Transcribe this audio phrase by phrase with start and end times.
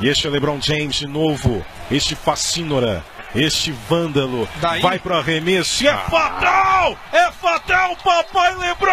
[0.00, 1.64] E este é LeBron James de novo.
[1.90, 3.04] Este fascínora.
[3.34, 4.48] Este vândalo.
[4.56, 4.80] Daí?
[4.80, 5.82] Vai pro arremesso.
[5.82, 6.96] E é fatal!
[7.12, 8.88] É fatal, papai LeBron!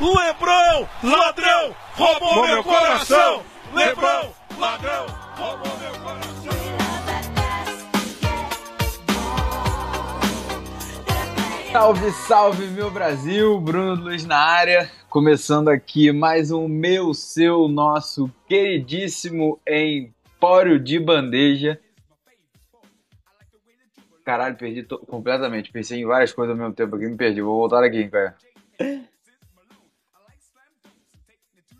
[0.00, 3.42] LeBron, ladrão, roubou meu coração!
[3.74, 5.06] LeBron, ladrão,
[5.36, 5.87] roubou meu
[11.72, 13.60] Salve, salve, meu Brasil!
[13.60, 21.78] Bruno Luiz na área, começando aqui mais um meu, seu, nosso queridíssimo Empório de Bandeja.
[24.24, 25.70] Caralho, perdi to- completamente.
[25.70, 27.42] Pensei em várias coisas ao mesmo tempo aqui, me perdi.
[27.42, 28.34] Vou voltar aqui, cara.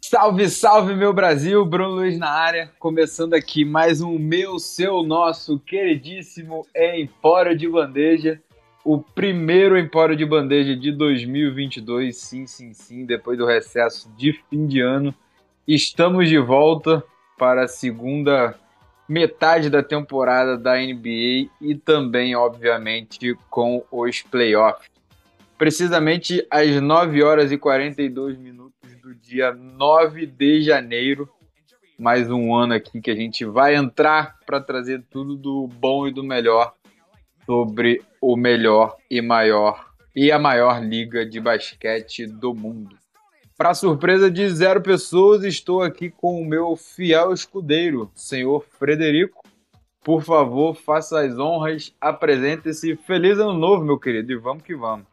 [0.02, 1.65] Salve, salve, meu Brasil!
[1.65, 8.43] Bruno Luiz na área, começando aqui mais um meu, seu, nosso queridíssimo Empório de Bandeja
[8.91, 14.66] o primeiro Empório de Bandeja de 2022, sim, sim, sim, depois do recesso de fim
[14.66, 15.15] de ano.
[15.66, 17.05] Estamos de volta
[17.37, 18.59] para a segunda
[19.06, 24.88] metade da temporada da NBA e também, obviamente, com os playoffs.
[25.59, 31.29] Precisamente às 9 horas e 42 minutos do dia 9 de janeiro.
[31.99, 36.10] Mais um ano aqui que a gente vai entrar para trazer tudo do bom e
[36.10, 36.73] do melhor
[37.45, 42.97] sobre o melhor e maior e a maior liga de basquete do mundo.
[43.57, 49.43] Para surpresa de zero pessoas, estou aqui com o meu fiel escudeiro, senhor Frederico.
[50.02, 52.96] Por favor, faça as honras, apresente-se.
[52.96, 55.07] Feliz ano novo, meu querido, e vamos que vamos.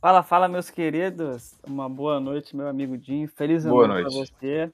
[0.00, 1.54] Fala, fala, meus queridos.
[1.66, 3.28] Uma boa noite, meu amigo Dinho.
[3.28, 4.14] Feliz ano Boa novo noite.
[4.14, 4.70] você.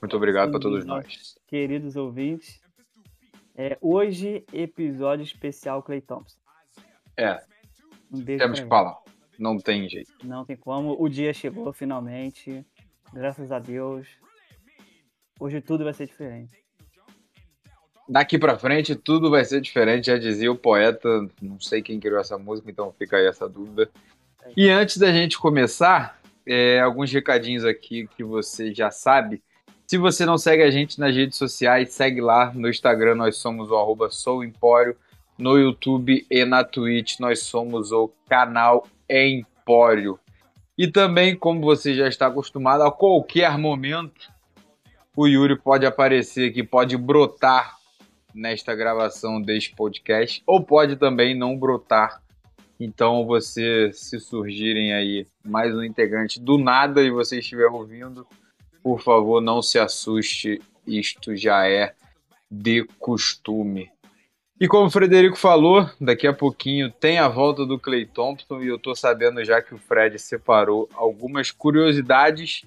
[0.00, 1.36] Muito obrigado para todos nós.
[1.46, 2.60] Queridos ouvintes.
[3.56, 6.38] É, hoje, episódio especial Clay Thompson.
[7.18, 7.40] É,
[8.12, 8.96] Um beijo temos que falar.
[9.38, 10.12] Não tem jeito.
[10.24, 10.96] Não tem como.
[10.98, 12.64] O dia chegou finalmente.
[13.12, 14.06] Graças a Deus.
[15.38, 16.56] Hoje tudo vai ser diferente.
[18.08, 21.28] Daqui pra frente tudo vai ser diferente, já dizia o poeta.
[21.42, 23.90] Não sei quem criou essa música, então fica aí essa dúvida.
[24.56, 29.42] E antes da gente começar, é, alguns recadinhos aqui que você já sabe.
[29.86, 32.52] Se você não segue a gente nas redes sociais, segue lá.
[32.54, 34.96] No Instagram nós somos o arroba souempório.
[35.38, 40.18] No YouTube e na Twitch nós somos o canal Empório.
[40.76, 44.30] E também, como você já está acostumado, a qualquer momento
[45.16, 47.76] o Yuri pode aparecer aqui, pode brotar
[48.34, 52.22] nesta gravação deste podcast, ou pode também não brotar.
[52.78, 58.24] Então, você, se surgirem aí mais um integrante do nada e você estiver ouvindo,
[58.80, 61.94] por favor, não se assuste, isto já é
[62.48, 63.90] de costume.
[64.60, 68.66] E como o Frederico falou, daqui a pouquinho tem a volta do Clay Thompson e
[68.66, 72.64] eu tô sabendo já que o Fred separou algumas curiosidades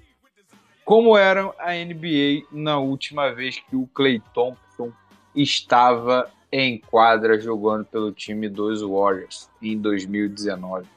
[0.86, 4.94] como era a NBA na última vez que o Clay Thompson
[5.36, 10.88] estava em quadra jogando pelo time dos Warriors em 2019.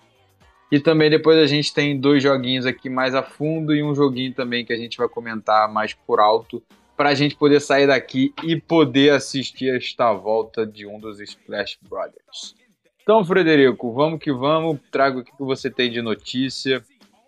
[0.71, 4.33] E também depois a gente tem dois joguinhos aqui mais a fundo e um joguinho
[4.33, 6.63] também que a gente vai comentar mais por alto
[6.97, 11.79] para a gente poder sair daqui e poder assistir esta volta de um dos Splash
[11.83, 12.55] Brothers.
[13.03, 14.81] Então, Frederico, vamos que vamos.
[14.91, 16.83] Traga o que você tem de notícia.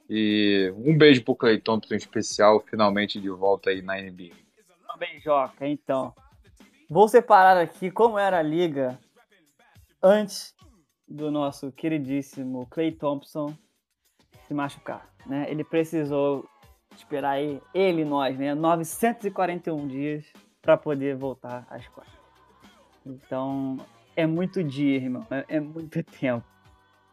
[0.08, 4.30] E um beijo pro Clay Thompson especial, finalmente de volta aí na NBA.
[4.98, 6.14] Beijoca, então.
[6.88, 8.98] Vou separar aqui como era a liga
[10.02, 10.54] antes
[11.06, 13.54] do nosso queridíssimo Clay Thompson
[14.46, 15.46] se machucar, né?
[15.50, 16.48] Ele precisou
[16.98, 18.54] esperar aí, ele e nós, né?
[18.54, 20.24] 941 dias
[20.60, 22.14] para poder voltar às quadras.
[23.04, 23.78] Então,
[24.16, 25.26] é muito dia, irmão.
[25.30, 26.44] É, é muito tempo.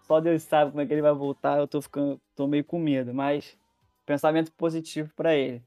[0.03, 1.59] Só Deus sabe como é que ele vai voltar.
[1.59, 3.57] Eu tô ficando, tô meio com medo, mas
[4.05, 5.63] pensamento positivo para ele.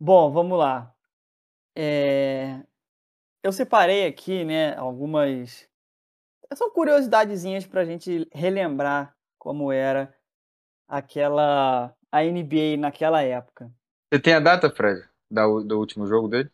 [0.00, 0.94] Bom, vamos lá.
[1.74, 2.60] É,
[3.42, 5.68] Eu separei aqui, né, algumas.
[6.54, 10.14] São curiosidadezinhas para a gente relembrar como era
[10.88, 13.72] aquela a NBA naquela época.
[14.12, 16.50] Você tem a data, Fred, da- do último jogo dele?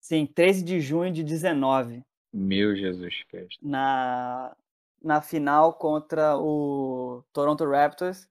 [0.00, 3.64] Sim, 13 de junho de 19, Meu Jesus Cristo.
[3.64, 4.54] na,
[5.02, 8.28] na final contra o Toronto Raptors.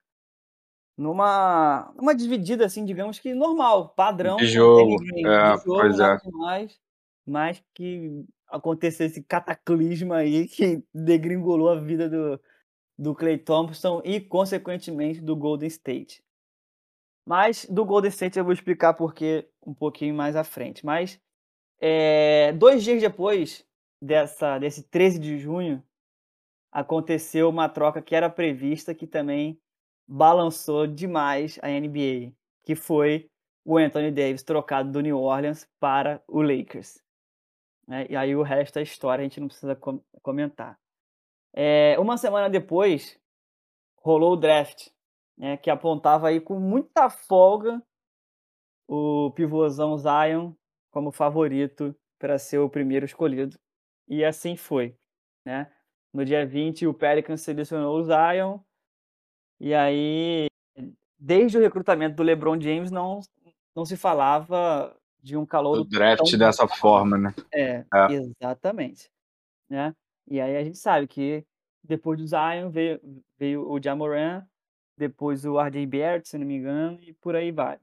[0.96, 4.38] Numa, numa dividida, assim, digamos que normal, padrão.
[4.38, 6.18] De jogo, ninguém é, de jogo, pois é.
[6.24, 6.80] demais,
[7.26, 12.40] mas que aconteceu esse cataclisma aí que degringolou a vida do,
[13.04, 16.24] do Clay Thompson e, consequentemente, do Golden State.
[17.28, 20.86] Mas do Golden State eu vou explicar porque um pouquinho mais à frente.
[20.86, 21.22] Mas
[21.80, 23.66] é, dois dias depois
[24.02, 25.84] dessa, desse 13 de junho,
[26.72, 29.60] aconteceu uma troca que era prevista que também
[30.08, 32.34] balançou demais a NBA,
[32.64, 33.30] que foi
[33.66, 37.02] o Anthony Davis trocado do New Orleans para o Lakers.
[37.88, 38.08] Né?
[38.10, 40.78] E aí o resto é história, a gente não precisa com comentar.
[41.54, 43.20] É, uma semana depois,
[43.98, 44.90] rolou o draft,
[45.38, 47.82] né, que apontava aí com muita folga
[48.88, 50.54] o pivôzão Zion
[50.92, 53.58] como favorito para ser o primeiro escolhido.
[54.08, 54.96] E assim foi.
[55.46, 55.72] Né?
[56.14, 58.60] No dia 20, o Pelicans selecionou o Zion.
[59.60, 60.48] E aí,
[61.18, 63.22] desde o recrutamento do LeBron James, não,
[63.76, 65.80] não se falava de um calor.
[65.80, 67.34] O draft dessa forma, né?
[67.52, 69.10] É, é, exatamente.
[69.70, 69.96] Né?
[70.28, 71.46] E aí a gente sabe que
[71.84, 74.46] depois do Zion veio, veio o Jamoran,
[74.98, 77.80] depois o RJ Barrett, se não me engano, e por aí vai.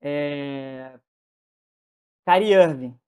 [0.00, 0.98] É...
[2.26, 2.98] Kyrie Irving,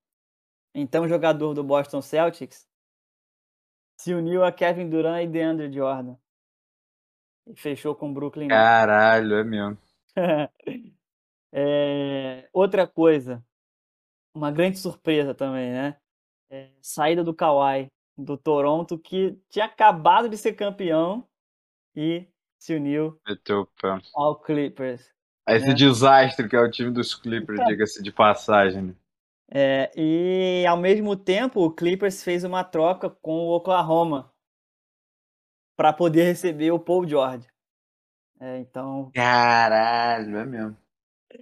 [0.74, 2.68] então jogador do Boston Celtics,
[3.98, 6.16] se uniu a Kevin Durant e DeAndre Jordan.
[7.46, 8.48] E fechou com o Brooklyn.
[8.48, 9.78] Caralho, é mesmo.
[11.52, 12.48] é...
[12.52, 13.42] Outra coisa,
[14.34, 15.98] uma grande surpresa também, né?
[16.50, 16.70] É...
[16.80, 21.26] Saída do Kawhi do Toronto, que tinha acabado de ser campeão
[21.94, 22.26] e
[22.58, 23.20] se uniu
[24.14, 25.12] ao Clippers.
[25.48, 25.74] Esse né?
[25.74, 28.82] desastre que é o time dos Clippers, diga-se de passagem.
[28.82, 28.94] Né?
[29.48, 34.32] É, e ao mesmo tempo, o Clippers fez uma troca com o Oklahoma
[35.76, 37.46] para poder receber o Paul George.
[38.40, 39.10] É, então.
[39.14, 40.76] Caralho, é mesmo.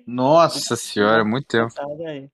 [0.07, 1.73] Nossa senhora, muito tempo.
[2.07, 2.31] Aí.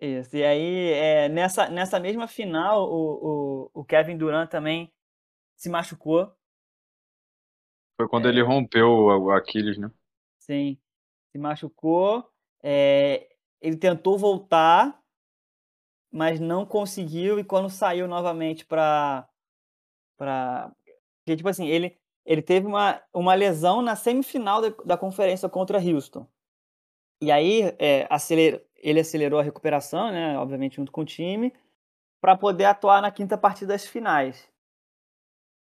[0.00, 0.34] Isso.
[0.34, 4.90] E aí, é, nessa, nessa mesma final, o, o, o Kevin Durant também
[5.54, 6.34] se machucou.
[7.98, 9.90] Foi quando é, ele rompeu o Aquiles, né?
[10.38, 10.78] Sim.
[11.30, 12.26] Se machucou.
[12.62, 13.28] É,
[13.60, 14.98] ele tentou voltar,
[16.10, 17.38] mas não conseguiu.
[17.38, 19.28] E quando saiu novamente para.
[20.16, 20.74] Pra...
[21.18, 25.78] Porque, tipo assim, ele, ele teve uma, uma lesão na semifinal da, da conferência contra
[25.78, 26.26] Houston.
[27.20, 31.52] E aí, é, acelerou ele acelerou a recuperação, né, obviamente junto com o time,
[32.20, 34.48] para poder atuar na quinta partida das finais.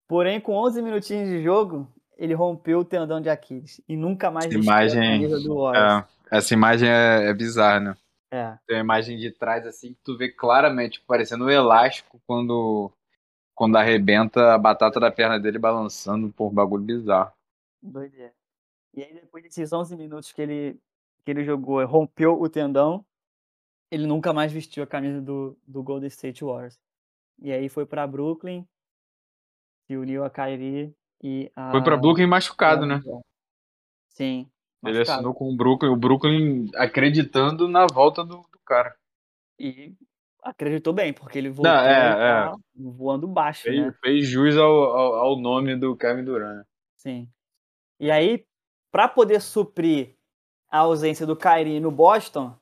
[0.06, 4.46] Porém, com 11 minutinhos de jogo, ele rompeu o tendão de Aquiles e nunca mais
[4.46, 7.96] essa imagem do é, Essa imagem é, é bizarra, né?
[8.30, 8.58] É.
[8.66, 12.90] Tem a imagem de trás assim que tu vê claramente, parecendo um elástico quando
[13.54, 17.32] quando arrebenta a batata da perna dele balançando por um bagulho bizarro.
[17.80, 18.32] Doideira.
[18.92, 20.80] E aí depois desses 11 minutos que ele
[21.24, 23.04] que ele jogou rompeu o tendão,
[23.90, 26.78] ele nunca mais vestiu a camisa do, do Golden State Warriors.
[27.40, 28.66] E aí foi para Brooklyn,
[29.86, 31.70] se uniu a Kyrie e a...
[31.70, 33.00] Foi para Brooklyn machucado, né?
[34.10, 34.48] Sim.
[34.82, 34.88] Machucado.
[34.88, 38.94] Ele assinou com o Brooklyn, o Brooklyn acreditando na volta do, do cara.
[39.58, 39.94] E
[40.42, 42.52] acreditou bem, porque ele voltou Não, é, é.
[42.76, 43.94] voando baixo, fez, né?
[44.02, 46.66] Fez jus ao, ao, ao, nome do Kevin Durant.
[46.96, 47.28] Sim.
[47.98, 48.44] E aí,
[48.92, 50.16] para poder suprir
[50.74, 52.52] a ausência do Kyrie no Boston,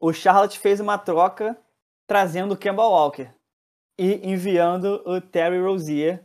[0.00, 1.60] o Charlotte fez uma troca
[2.06, 3.28] trazendo o Kemba Walker
[3.98, 6.24] e enviando o Terry Rozier,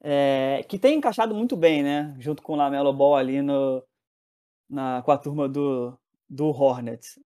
[0.00, 2.16] é, que tem encaixado muito bem, né?
[2.18, 3.84] Junto com o Lamelo Ball ali no,
[4.70, 5.94] na, com a turma do,
[6.26, 7.20] do Hornets.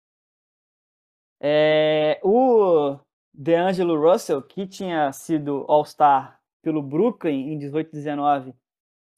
[1.41, 2.99] É, o
[3.33, 8.53] DeAngelo Russell, que tinha sido All-Star pelo Brooklyn em 18-19,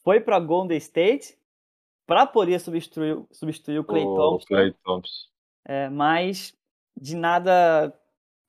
[0.03, 1.39] foi para Golden State
[2.07, 4.47] para poder substituir, substituir o Clay Thompson.
[4.47, 5.29] Clay Thompson.
[5.65, 6.55] É, mas
[7.01, 7.93] de nada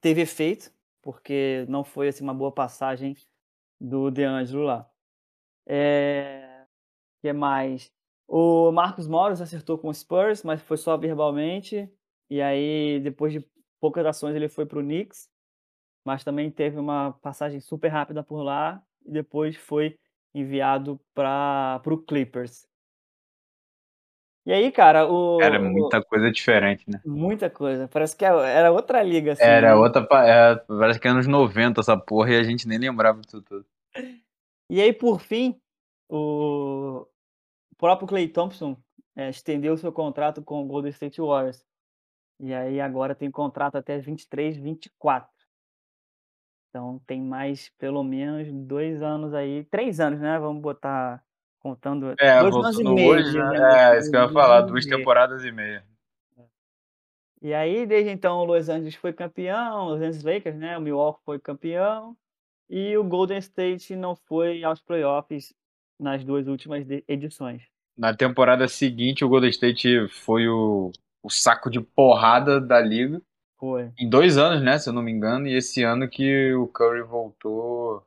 [0.02, 0.72] teve efeito,
[1.02, 3.16] porque não foi assim, uma boa passagem
[3.80, 4.90] do DeAngelo lá.
[5.68, 6.66] É,
[7.22, 7.92] que mais?
[8.28, 11.90] O Marcos Morris acertou com o Spurs, mas foi só verbalmente.
[12.30, 13.46] E aí, depois de
[13.80, 15.30] poucas ações, ele foi para o Knicks.
[16.04, 18.84] Mas também teve uma passagem super rápida por lá.
[19.06, 19.98] E depois foi
[20.34, 22.68] enviado para o Clippers.
[24.46, 25.42] E aí, cara, o.
[25.42, 27.02] Era muita coisa diferente, né?
[27.04, 27.88] Muita coisa.
[27.88, 29.44] Parece que é, era outra liga, assim.
[29.44, 29.76] Era né?
[29.76, 30.08] outra.
[30.24, 33.66] É, parece que é anos 90 essa porra e a gente nem lembrava disso tudo.
[34.70, 35.60] E aí, por fim,
[36.08, 37.08] o
[37.78, 38.78] próprio Clay Thompson
[39.16, 41.66] é, estendeu seu contrato com o Golden State Warriors.
[42.40, 45.28] E aí agora tem contrato até 23, 24.
[46.70, 50.38] Então tem mais pelo menos dois anos aí, três anos, né?
[50.38, 51.24] Vamos botar
[51.66, 53.10] contando é, dois anos e meio.
[53.10, 53.96] Hoje, né?
[53.96, 55.84] É, isso que eu ia falar, duas temporadas e meia.
[57.42, 60.78] E aí, desde então, o Los Angeles foi campeão, os Angeles Lakers, né?
[60.78, 62.16] O Milwaukee foi campeão
[62.70, 65.56] e o Golden State não foi aos playoffs
[66.00, 67.64] nas duas últimas edições.
[67.98, 70.92] Na temporada seguinte, o Golden State foi o,
[71.24, 73.20] o saco de porrada da liga.
[73.58, 73.92] Foi.
[73.98, 74.78] Em dois anos, né?
[74.78, 75.48] Se eu não me engano.
[75.48, 78.06] E esse ano que o Curry voltou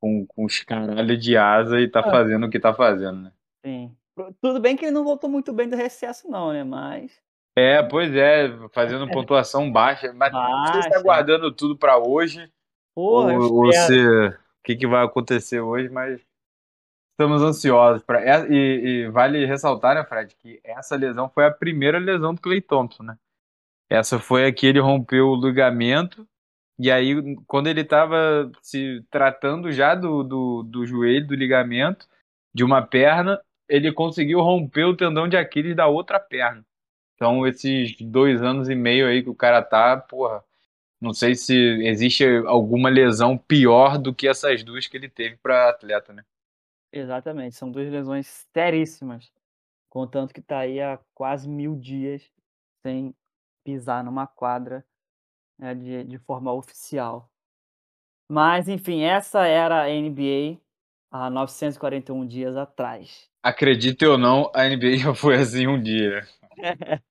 [0.00, 2.10] com, com os caralhos de asa e tá ah.
[2.10, 3.32] fazendo o que tá fazendo, né?
[3.64, 3.94] Sim.
[4.40, 6.64] Tudo bem que ele não voltou muito bem do recesso, não, né?
[6.64, 7.20] Mas.
[7.56, 10.12] É, pois é, fazendo pontuação baixa.
[10.12, 12.50] Mas você está guardando tudo para hoje.
[12.94, 16.20] Porra, ou, ou se, o que, que vai acontecer hoje, mas
[17.12, 18.02] estamos ansiosos.
[18.02, 22.40] Pra, e, e, vale ressaltar, né, Fred, que essa lesão foi a primeira lesão do
[22.40, 23.16] Clay Thompson, né?
[23.90, 26.26] Essa foi a que ele rompeu o ligamento.
[26.78, 32.06] E aí, quando ele estava se tratando já do, do, do joelho, do ligamento,
[32.54, 36.64] de uma perna, ele conseguiu romper o tendão de Aquiles da outra perna.
[37.14, 40.44] Então, esses dois anos e meio aí que o cara tá, porra,
[41.00, 41.54] não sei se
[41.84, 46.24] existe alguma lesão pior do que essas duas que ele teve para atleta, né?
[46.92, 49.32] Exatamente, são duas lesões seríssimas.
[49.90, 52.22] Contanto que tá aí há quase mil dias
[52.82, 53.14] sem
[53.64, 54.84] pisar numa quadra
[55.58, 57.30] né, de, de forma oficial.
[58.30, 60.60] Mas, enfim, essa era a NBA
[61.10, 63.28] há 941 dias atrás.
[63.42, 66.26] Acredite ou não, a NBA já foi assim um dia.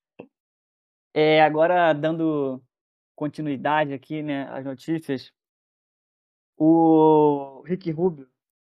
[1.14, 2.62] é, agora, dando
[3.16, 5.34] continuidade aqui, né, às notícias,
[6.56, 8.30] o Rick Rubio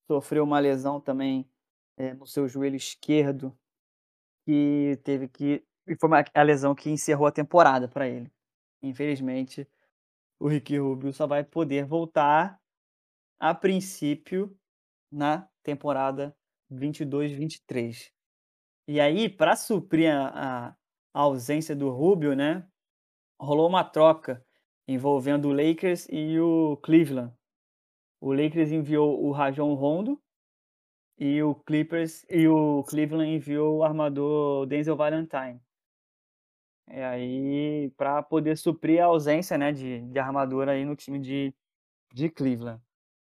[0.08, 1.50] sofreu uma lesão também
[1.98, 3.58] é, no seu joelho esquerdo,
[4.46, 5.64] que teve que.
[5.88, 8.32] E foi uma, a lesão que encerrou a temporada para ele.
[8.82, 9.68] Infelizmente,
[10.40, 12.60] o Rick Rubio só vai poder voltar
[13.40, 14.56] a princípio
[15.12, 16.36] na temporada
[16.72, 18.12] 22-23.
[18.88, 20.76] E aí, para suprir a, a,
[21.14, 22.68] ausência do Rubio, né,
[23.40, 24.44] rolou uma troca
[24.88, 27.34] envolvendo o Lakers e o Cleveland.
[28.22, 30.22] O Lakers enviou o Rajon Rondo
[31.18, 35.62] e o Clippers e o Cleveland enviou o armador Denzel Valentine.
[36.92, 41.54] E aí, para poder suprir a ausência, né, de, de armador aí no time de,
[42.14, 42.82] de Cleveland.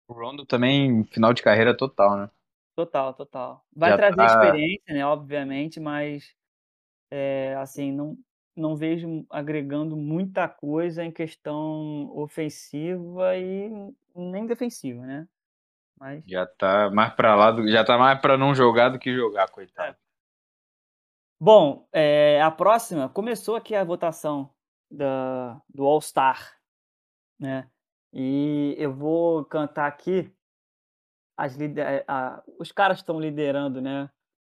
[0.08, 2.30] O Rondo também, final de carreira total, né?
[2.74, 3.64] Total, total.
[3.74, 4.26] Vai Já trazer tá...
[4.26, 6.34] experiência, né, obviamente, mas
[7.10, 8.18] é, assim, não,
[8.54, 13.70] não vejo agregando muita coisa em questão ofensiva e
[14.14, 15.26] nem defensiva, né?
[15.98, 16.22] Mas...
[16.26, 19.48] Já tá mais para lá, do, já tá mais para não jogar do que jogar,
[19.48, 19.96] coitado.
[19.96, 20.05] É.
[21.38, 24.50] Bom, é, a próxima começou aqui a votação
[24.90, 26.58] da, do All Star,
[27.38, 27.70] né?
[28.10, 30.32] E eu vou cantar aqui
[31.36, 32.04] as lider...
[32.08, 34.10] a, os caras estão liderando, né?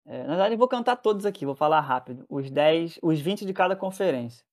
[0.07, 2.25] É, na verdade, eu vou cantar todos aqui, vou falar rápido.
[2.29, 4.45] Os 10, os 20 de cada conferência.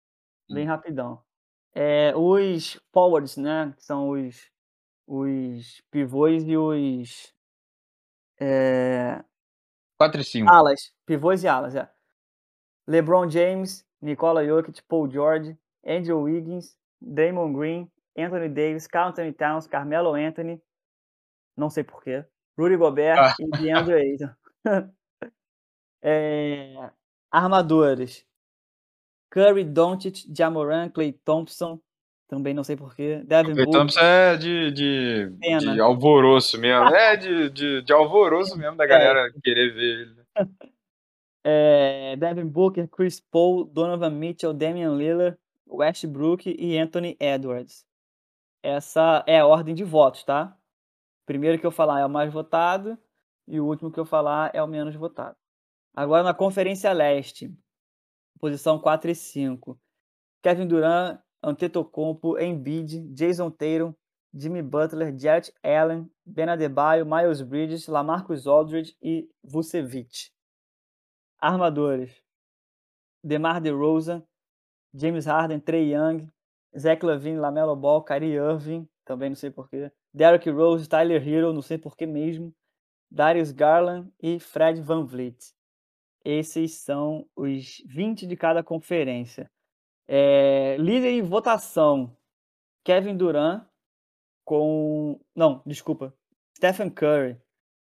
[0.49, 0.69] Bem hum.
[0.69, 1.23] rapidão.
[1.73, 3.71] É, os forwards, né?
[3.77, 4.49] Que são os,
[5.05, 7.33] os pivôs e os.
[8.39, 9.23] É...
[9.97, 10.49] 4 e 5.
[10.51, 10.91] Alas.
[11.05, 11.94] Pivôs e alas, é.
[12.87, 19.67] LeBron James, Nikola Jokic, Paul George, Andrew Wiggins, Draymond Green, Anthony Davis, Carl Anthony Towns,
[19.67, 20.61] Carmelo Anthony,
[21.57, 22.25] não sei porquê,
[22.57, 23.33] Rudy Gobert ah.
[23.39, 24.29] e DeAndre Ayton.
[26.01, 26.89] é,
[27.31, 28.25] armadores.
[29.29, 31.81] Curry, Doncic, Jamoran, Clay Thompson,
[32.27, 33.21] também não sei porquê.
[33.25, 36.95] Devin Clay Thompson é de, de, de alvoroço mesmo.
[36.95, 38.87] é de, de, de, alvoroço mesmo da é.
[38.87, 39.41] galera é.
[39.43, 40.15] querer ver ele.
[41.47, 45.37] É, Devin Booker, Chris Paul, Donovan Mitchell, Damian Lillard,
[45.67, 47.85] Westbrook e Anthony Edwards.
[48.63, 50.57] Essa é a ordem de votos, tá?
[51.23, 52.97] Primeiro que eu falar é o mais votado
[53.47, 55.37] e o último que eu falar é o menos votado.
[55.95, 57.53] Agora na Conferência Leste,
[58.39, 59.79] posição 4 e 5.
[60.41, 63.93] Kevin Durant, Antetokounmpo, Embiid, Jason Tatum,
[64.33, 70.34] Jimmy Butler, Jarrett Allen, Ben Adebayo, Miles Bridges, Lamarcus Aldridge e Vucevic.
[71.39, 72.23] Armadores.
[73.23, 74.23] DeMar DeRozan,
[74.93, 76.29] James Harden, Trey Young,
[76.77, 79.91] Zach Lavine, Lamelo Ball, Kyrie Irving, também não sei porquê.
[80.13, 82.53] Derrick Rose, Tyler Hero, não sei porquê mesmo.
[83.11, 85.53] Darius Garland e Fred Van Vliet.
[86.23, 89.49] Esses são os 20 de cada conferência.
[90.07, 92.15] É, líder em votação,
[92.83, 93.65] Kevin Durant
[94.43, 95.19] com...
[95.35, 96.13] Não, desculpa.
[96.57, 97.37] Stephen Curry,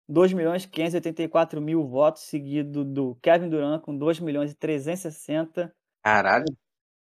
[0.07, 5.73] 2 milhões 584 mil votos, seguido do Kevin Durant com 2 milhões e 360.
[6.03, 6.45] Caralho.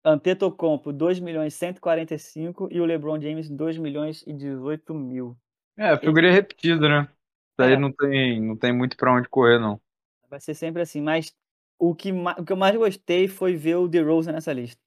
[0.04, 5.36] Antetokounmpo, 2 milhões e 145 e o LeBron James, 2 milhões e 18 mil.
[5.76, 6.40] É, figurinha Esse...
[6.40, 7.08] repetida, né?
[7.52, 7.78] Isso aí é.
[7.78, 9.80] não, tem, não tem muito para onde correr, não.
[10.28, 11.32] Vai ser sempre assim, mas
[11.78, 14.80] o que, o que eu mais gostei foi ver o DeRozan nessa lista.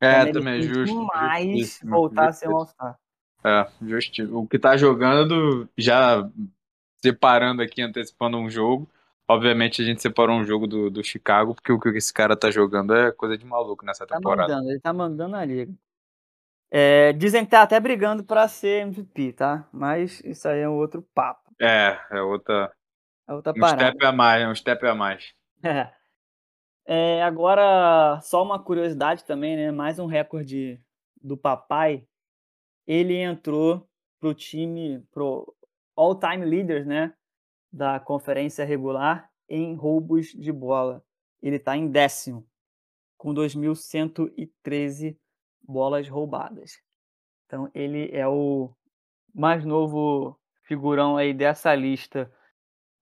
[0.00, 1.06] É, também, justo.
[1.06, 2.98] mais voltar a ser um All-Star.
[3.44, 4.38] É, justo.
[4.38, 6.28] O que tá jogando, já
[7.02, 8.88] separando aqui, antecipando um jogo,
[9.30, 12.50] Obviamente a gente separou um jogo do, do Chicago, porque o que esse cara tá
[12.50, 14.52] jogando é coisa de maluco nessa tá temporada.
[14.52, 15.72] Mandando, ele tá mandando a liga.
[16.68, 19.68] É, dizem que tá até brigando para ser MVP, tá?
[19.72, 21.48] Mas isso aí é um outro papo.
[21.60, 22.72] É, é outra.
[23.28, 23.90] É outra um parada.
[23.90, 25.32] step a mais, um step a mais.
[25.62, 25.88] É.
[26.92, 29.70] É, agora, só uma curiosidade também, né?
[29.70, 30.80] Mais um recorde
[31.22, 32.04] do papai.
[32.84, 33.88] Ele entrou
[34.18, 35.54] pro time, pro
[36.00, 37.12] all-time leaders, né?
[37.72, 41.04] Da conferência regular em roubos de bola.
[41.42, 42.46] Ele está em décimo,
[43.18, 45.16] com 2.113
[45.62, 46.80] bolas roubadas.
[47.46, 48.70] Então, ele é o
[49.34, 52.32] mais novo figurão aí dessa lista.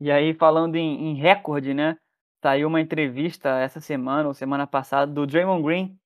[0.01, 1.97] E aí, falando em, em recorde, né?
[2.43, 5.99] Saiu uma entrevista essa semana ou semana passada do Draymond Green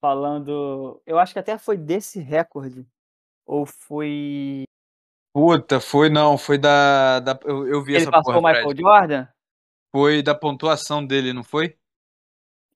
[0.00, 1.00] falando.
[1.06, 2.86] Eu acho que até foi desse recorde.
[3.46, 4.64] Ou foi.
[5.32, 7.20] Puta, foi não, foi da.
[7.20, 8.38] da eu, eu vi Ele essa passou porra.
[8.38, 8.80] o Michael Fred.
[8.82, 9.26] Jordan?
[9.92, 11.76] Foi da pontuação dele, não foi?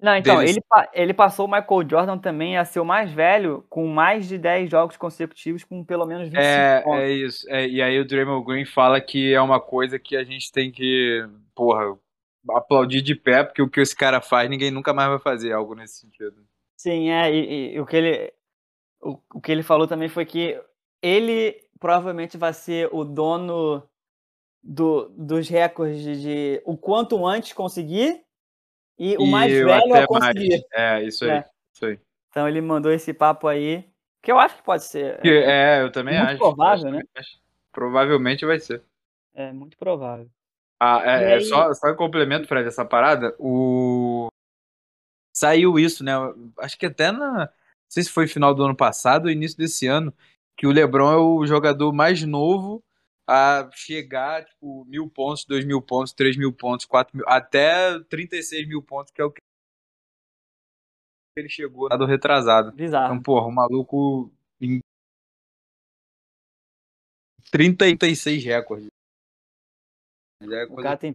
[0.00, 0.56] Não, então, Deles.
[0.56, 0.60] ele,
[0.92, 4.70] ele passou o Michael Jordan também a ser o mais velho, com mais de 10
[4.70, 7.00] jogos consecutivos, com pelo menos 25 É, pontos.
[7.00, 7.46] é isso.
[7.48, 10.70] É, e aí o Draymond Green fala que é uma coisa que a gente tem
[10.70, 11.96] que, porra,
[12.50, 15.74] aplaudir de pé, porque o que esse cara faz, ninguém nunca mais vai fazer algo
[15.74, 16.44] nesse sentido.
[16.76, 18.32] Sim, é, e, e o que ele
[19.00, 20.60] o, o que ele falou também foi que
[21.02, 23.86] ele provavelmente vai ser o dono
[24.62, 28.24] do, dos recordes de o quanto antes conseguir
[28.98, 30.48] e o mais E velho até a conseguir.
[30.48, 30.62] mais.
[30.72, 31.30] É, isso aí.
[31.30, 31.44] É.
[31.74, 32.00] Isso aí.
[32.30, 33.86] Então ele mandou esse papo aí,
[34.22, 35.20] que eu acho que pode ser.
[35.26, 36.38] É, eu também Muito acho.
[36.38, 37.02] provável, Acho- né?
[37.18, 37.38] acho-
[37.70, 38.82] Provavelmente vai ser.
[39.34, 40.30] É muito provável.
[40.80, 44.28] Ah, é, é aí- só, só em complemento, Fred, essa parada, o...
[45.36, 46.12] Saiu isso, né?
[46.60, 47.40] Acho que até na.
[47.40, 47.48] Não
[47.90, 50.14] sei se foi final do ano passado ou início desse ano,
[50.56, 52.82] que o LeBron é o jogador mais novo
[53.26, 58.68] a chegar, tipo, mil pontos, dois mil pontos, três mil pontos, quatro mil, até 36
[58.68, 59.40] mil pontos, que é o que
[61.36, 62.72] ele chegou do retrasado.
[62.72, 63.14] Bizarro.
[63.14, 64.30] Então, porra, o maluco
[64.60, 64.80] em
[67.50, 68.88] 36 recordes.
[70.42, 71.12] É O cara tem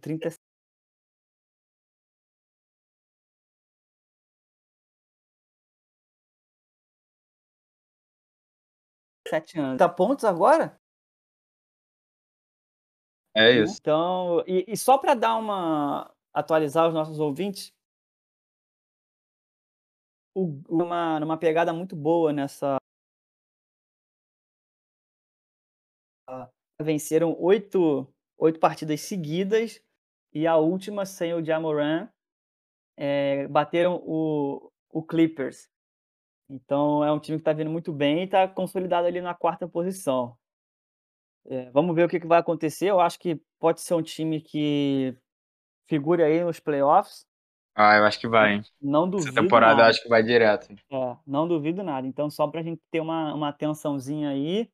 [9.30, 9.78] 37 anos.
[9.78, 10.80] Tá pontos agora?
[13.36, 13.78] É isso.
[13.80, 17.72] Então, e, e só para dar uma atualizar os nossos ouvintes,
[20.36, 22.78] uma numa pegada muito boa nessa
[26.82, 29.84] venceram oito, oito partidas seguidas
[30.34, 32.08] e a última sem o Jamoran
[32.96, 35.70] é, bateram o, o Clippers.
[36.50, 39.68] Então é um time que está vindo muito bem e está consolidado ali na quarta
[39.68, 40.36] posição.
[41.46, 42.88] É, vamos ver o que, que vai acontecer.
[42.88, 45.16] Eu acho que pode ser um time que
[45.88, 47.26] figure aí nos playoffs.
[47.76, 48.62] Ah, eu acho que vai, hein?
[48.82, 49.90] Não Essa duvido temporada eu nada.
[49.90, 50.68] acho que vai direto.
[50.92, 52.06] É, não duvido nada.
[52.06, 54.70] Então, só pra gente ter uma, uma atençãozinha aí.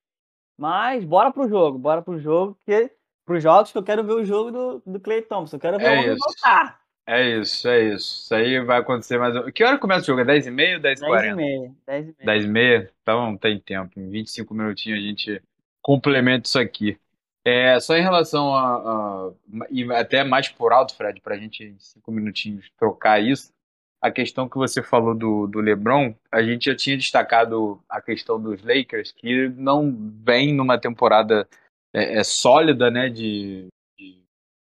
[0.57, 2.91] Mas bora pro jogo, bora pro jogo, porque
[3.25, 5.57] pros jogos que eu quero ver o jogo do, do Clay Thompson.
[5.57, 6.79] Eu quero ver É o homem voltar.
[7.07, 8.23] É isso, é isso.
[8.23, 9.33] Isso aí vai acontecer mais.
[9.53, 10.21] Que hora começa o jogo?
[10.21, 11.35] É 10h30 ou 10 e 10h40?
[11.35, 11.75] meia.
[11.85, 12.25] 10 e meia.
[12.25, 12.91] 10h30?
[13.01, 13.99] Então tem tempo.
[13.99, 15.41] Em 25 minutinhos a gente
[15.81, 16.97] complementa isso aqui.
[17.43, 19.31] É, só em relação a, a-
[19.69, 23.53] E até mais por alto, Fred, pra gente em 5 minutinhos trocar isso.
[24.01, 28.39] A questão que você falou do, do LeBron, a gente já tinha destacado a questão
[28.41, 31.47] dos Lakers, que não vem numa temporada
[31.93, 33.67] é, é, sólida, né, de,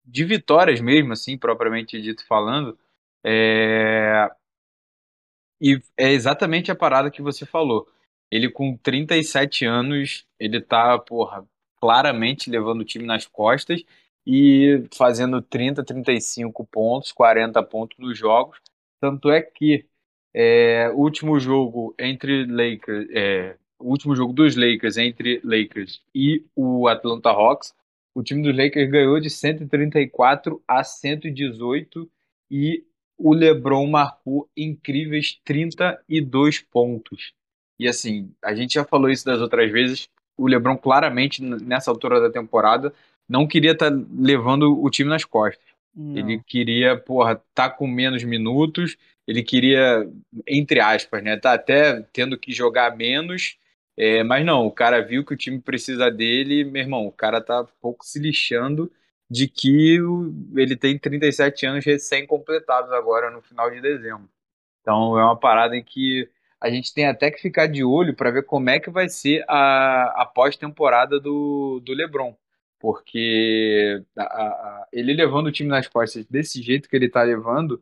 [0.06, 2.78] de, vitórias mesmo, assim, propriamente dito falando.
[3.24, 4.30] É,
[5.62, 7.88] E é exatamente a parada que você falou.
[8.32, 11.46] Ele com 37 anos, ele tá, porra,
[11.80, 13.84] claramente levando o time nas costas
[14.26, 18.60] e fazendo 30, 35 pontos, 40 pontos nos jogos.
[19.00, 19.86] Tanto é que
[20.34, 27.30] é, último jogo entre Lakers, é, último jogo dos Lakers entre Lakers e o Atlanta
[27.30, 27.74] Hawks,
[28.16, 32.10] o time dos Lakers ganhou de 134 a 118
[32.50, 32.84] e
[33.18, 37.34] o LeBron marcou incríveis 32 pontos.
[37.80, 42.20] E assim, a gente já falou isso das outras vezes, o LeBron claramente nessa altura
[42.20, 42.94] da temporada
[43.28, 45.66] não queria estar levando o time nas costas.
[45.96, 46.18] Não.
[46.18, 48.98] Ele queria, porra, tá com menos minutos,
[49.28, 50.08] ele queria,
[50.48, 53.58] entre aspas, né, tá até tendo que jogar menos,
[53.98, 57.42] é, mas não, o cara viu que o time precisa dele, meu irmão, o cara
[57.42, 58.92] tá pouco se lixando
[59.30, 59.98] de que
[60.56, 64.30] ele tem 37 anos recém-completados agora no final de dezembro.
[64.82, 66.30] Então é uma parada em que
[66.60, 69.44] a gente tem até que ficar de olho para ver como é que vai ser
[69.48, 72.36] a, a pós-temporada do, do LeBron.
[72.80, 77.82] Porque a- a- ele levando o time nas costas desse jeito que ele tá levando,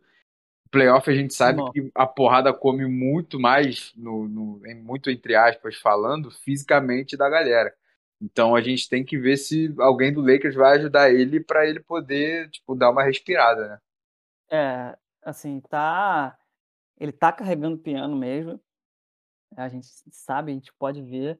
[0.72, 1.72] playoff a gente sabe Não.
[1.72, 7.30] que a porrada come muito mais, no, no- em- muito entre aspas falando, fisicamente da
[7.30, 7.74] galera.
[8.22, 11.80] Então a gente tem que ver se alguém do Lakers vai ajudar ele para ele
[11.82, 13.80] poder tipo, dar uma respirada, né?
[14.50, 16.38] É, assim, tá
[17.00, 18.62] ele tá carregando o piano mesmo,
[19.58, 21.40] a gente sabe, a gente pode ver,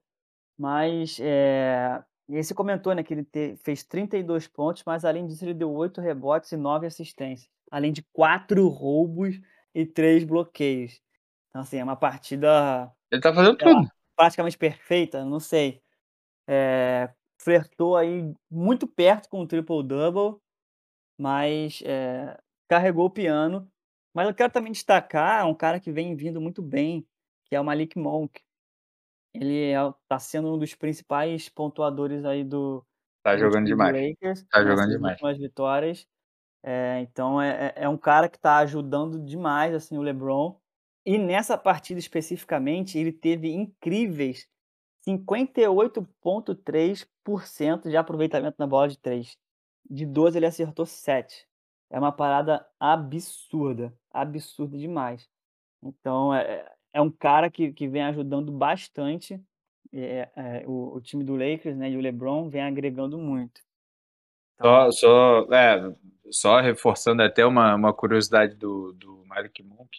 [0.58, 5.28] mas, eh, e aí você comentou, né, que ele te fez 32 pontos, mas além
[5.28, 9.40] disso ele deu 8 rebotes e 9 assistências, além de 4 roubos
[9.76, 11.02] e 3 bloqueios.
[11.50, 13.92] Então, assim, é uma partida Ele tá fazendo sei lá, tudo.
[14.16, 15.82] praticamente perfeita, não sei.
[16.48, 17.10] Eh,
[17.42, 20.40] flertou aí muito perto com o triple double,
[21.20, 22.38] mas, eh,
[22.70, 23.70] carregou o piano.
[24.16, 27.08] Mas eu quero também destacar um cara que vem vindo muito bem,
[27.46, 28.42] que é o Malik Monk.
[29.36, 32.86] Ele é o tá sendo um dos principais pontuadores aí do
[33.26, 33.94] Tá do jogando do demais.
[33.94, 35.22] Lakers, Tá jogando nessas demais.
[35.22, 36.08] últimas vitórias.
[36.64, 40.56] Eh, então é é é um cara que tá ajudando demais, assim, o LeBron.
[41.06, 44.48] E nessa partida especificamente, ele teve incríveis
[45.08, 49.38] 58,3% de aproveitamento na bola de 3.
[49.90, 51.48] De 12 ele acertou 7.
[51.92, 55.28] É uma parada absurda, absurda demais.
[55.84, 59.42] Então é é é um cara que que vem ajudando bastante,
[59.94, 63.62] eh eh, o o time do Lakers, né, e o LeBron vem agregando muito.
[64.62, 65.94] Então Só só é,
[66.32, 69.90] só reforçando até uma uma curiosidade do do Malik Monk,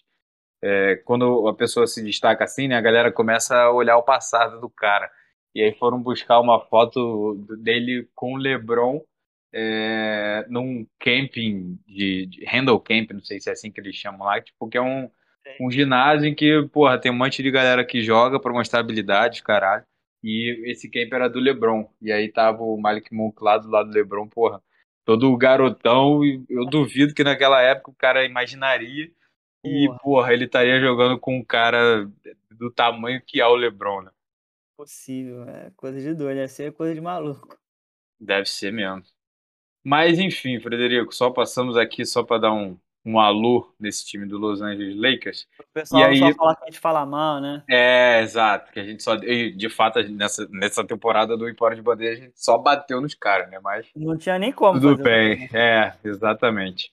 [0.62, 4.60] eh, quando a pessoa se destaca assim, né, a galera começa a olhar o passado
[4.60, 5.10] do cara.
[5.54, 9.02] E aí foram buscar uma foto dele com o LeBron,
[9.54, 14.26] eh, num camping de de Handle Camp, não sei se é assim que eles chamam
[14.28, 15.10] lá, tipo, que é um
[15.60, 19.36] um ginásio em que, porra, tem um monte de galera que joga pra mostrar habilidade,
[19.38, 19.84] os caralho.
[20.22, 21.88] E esse camp era do LeBron.
[22.00, 24.62] E aí tava o Malik Monk lá do lado do LeBron, porra,
[25.04, 29.10] todo garotão, e eu duvido que naquela época o cara imaginaria
[29.64, 29.98] e, Porra.
[30.00, 32.10] porra, ele estaria jogando com um cara
[32.50, 34.10] do tamanho que é o LeBron, né.
[34.76, 37.56] Possível, é coisa de doido, deve ser coisa de maluco.
[38.20, 39.02] Deve ser mesmo.
[39.84, 44.38] Mas enfim, Frederico, só passamos aqui só pra dar um um alô nesse time do
[44.38, 45.46] Los Angeles Lakers.
[45.58, 47.62] O E pessoal só aí falar que a gente fala mal, né.
[47.68, 51.82] É, exato, que a gente só e de fato nessa nessa temporada do Empório de
[51.82, 55.48] Bandeja a gente só bateu nos cara, né, mas Não tinha nem como tudo bem.
[55.52, 56.92] É, exatamente.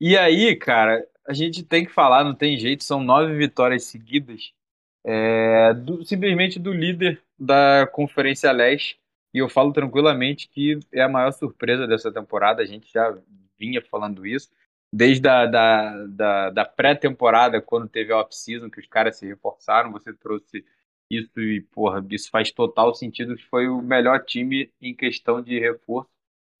[0.00, 4.52] E aí, cara, a gente tem que falar, não tem jeito, são 9 vitórias seguidas,
[5.04, 8.98] eh, do simplesmente do líder da Conferência Leste,
[9.34, 13.16] e eu falo tranquilamente que é a maior surpresa dessa temporada, a gente já
[13.58, 14.48] vinha falando isso,
[14.92, 19.92] desde a da da da pré-temporada, quando teve a off-season, que os caras se reforçaram,
[19.92, 20.64] você trouxe
[21.10, 26.10] isso e, porra, isso faz total sentido, foi o melhor time em questão de reforço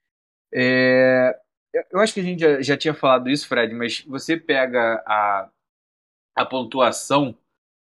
[0.52, 1.38] Eh,
[1.72, 5.02] eu eu acho que a gente já já tinha falado isso, Fred, mas você pega
[5.06, 5.48] a
[6.34, 7.36] a pontuação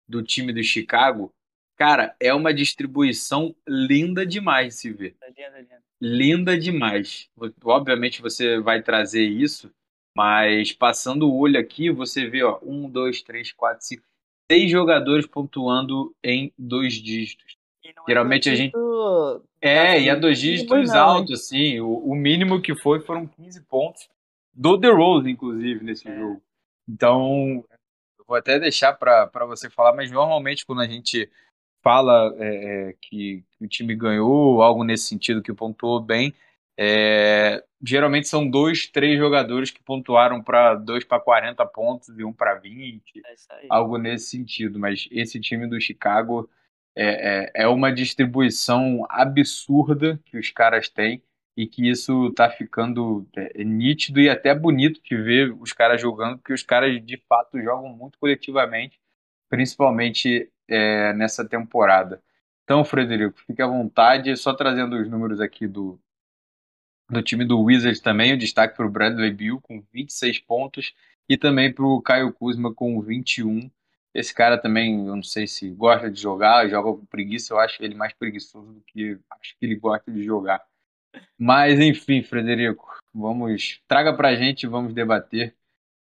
[0.08, 1.34] do time do Chicago,
[1.82, 5.16] cara, é uma distribuição linda demais de se ver.
[5.20, 5.82] É lindo, é lindo.
[6.00, 7.28] Linda demais.
[7.64, 9.72] Obviamente você vai trazer isso,
[10.16, 14.04] mas passando o olho aqui, você vê, ó, 1, 2, 3, 4, 5,
[14.52, 17.58] 6 jogadores pontuando em 2 dígitos.
[17.84, 18.76] É Geralmente a gente
[19.60, 21.02] É, e é assim, 2 mínimo dígitos não, hein.
[21.02, 24.08] alto, assim, o o mínimo que foi foram 15 pontos,
[24.54, 26.16] do DeRozan inclusive nesse É.
[26.16, 26.44] jogo.
[26.88, 27.66] Então,
[28.28, 31.28] vou até deixar pra você falar, mas normalmente quando a gente
[31.84, 36.34] fala, eh eh, que o time ganhou, algo nesse sentido, que pontuou bem,
[36.78, 42.34] eh, geralmente são 2, 3 jogadores que pontuaram pra 2 pra 40 pontos e 1
[42.34, 43.20] pra 20,
[43.64, 46.50] É algo nesse sentido, mas esse time do Chicago
[46.96, 51.22] é é é uma distribuição absurda que os caras têm,
[51.58, 56.38] e que isso tá ficando, eh, nítido e até bonito de ver os caras jogando,
[56.38, 59.00] porque os caras de fato jogam muito coletivamente,
[59.50, 62.22] principalmente, eh, nessa temporada.
[62.64, 66.00] Então, Frederico, fique à vontade, só trazendo os números aqui do
[67.10, 70.94] do time do Wizards também, o destaque para o Bradley Beal com 26 pontos
[71.28, 73.70] e também para o Caio Kuzma com 21.
[74.14, 77.84] Esse cara também, eu não sei se gosta de jogar, joga com preguiça, eu acho
[77.84, 80.64] ele mais preguiçoso do que acho que ele gosta de jogar.
[81.38, 85.56] Mas enfim, Frederico, vamos traga pra gente e vamos debater,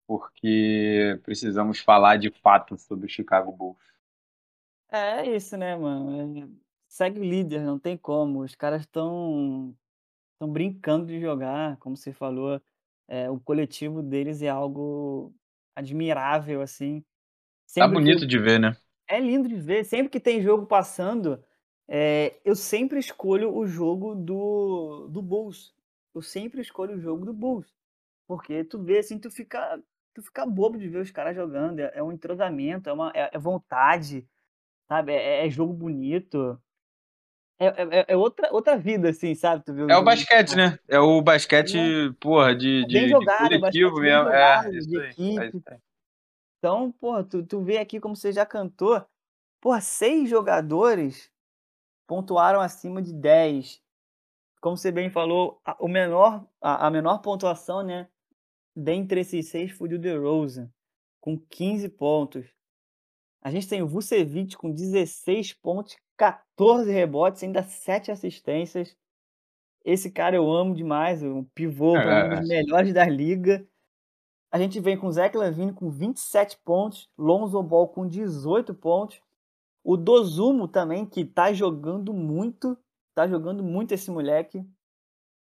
[0.07, 3.77] porque precisamos falar de fato sobre o Chicago Bulls.
[4.97, 6.49] É isso, né, mano, eh,
[6.87, 9.77] segue o líder, não tem como, os caras estão
[10.35, 12.63] estão brincando de jogar, como você falou,
[13.09, 15.35] é, o coletivo deles é algo
[15.75, 17.05] admirável, assim.
[17.75, 18.27] Tá bonito que...
[18.27, 18.77] de ver, né?
[19.09, 19.85] É lindo de ver.
[19.85, 21.43] Sempre que tem jogo passando,
[21.89, 25.75] é, eu sempre escolho o jogo do, do Bulls.
[26.15, 27.75] Eu sempre escolho o jogo do Bulls.
[28.27, 29.83] Porque tu vê assim, tu fica,
[30.15, 31.81] tu fica bobo de ver os caras jogando.
[31.81, 34.27] É, é um entrosamento, é, uma, é, é vontade,
[34.89, 35.13] sabe?
[35.13, 36.61] É, é, jogo bonito.
[37.59, 39.65] É, é, é, outra, outra vida, assim, sabe?
[39.65, 40.79] Tu vê é o basquete, né?
[40.89, 42.13] É o basquete, é.
[42.19, 44.25] porra, de, de, jogado, de coletivo mesmo.
[44.25, 45.63] Jogado, é, de equipe.
[46.59, 49.05] Então, porra, tu, tu vê aqui como você já cantou.
[49.61, 51.31] Porra, seis jogadores
[52.07, 53.83] pontuaram acima de 10.
[54.61, 58.09] Como você bem falou, a, o menor, a, a menor pontuação, né?
[58.75, 60.69] Dentre esses seis foi o DeRozan,
[61.21, 62.47] com 15 pontos.
[63.45, 68.97] A gente tem o Vucevic com 16 pontos, 14 rebotes, ainda 7 assistências.
[69.85, 72.25] Esse cara eu amo demais, um pivô, é.
[72.25, 73.69] um dos melhores da liga.
[74.51, 79.21] A gente vem com o Zach Lavine com 27 pontos, Lonzo Ball com 18 pontos.
[79.85, 82.79] O Dozumo também, que tá jogando muito,
[83.15, 84.65] tá jogando muito esse moleque,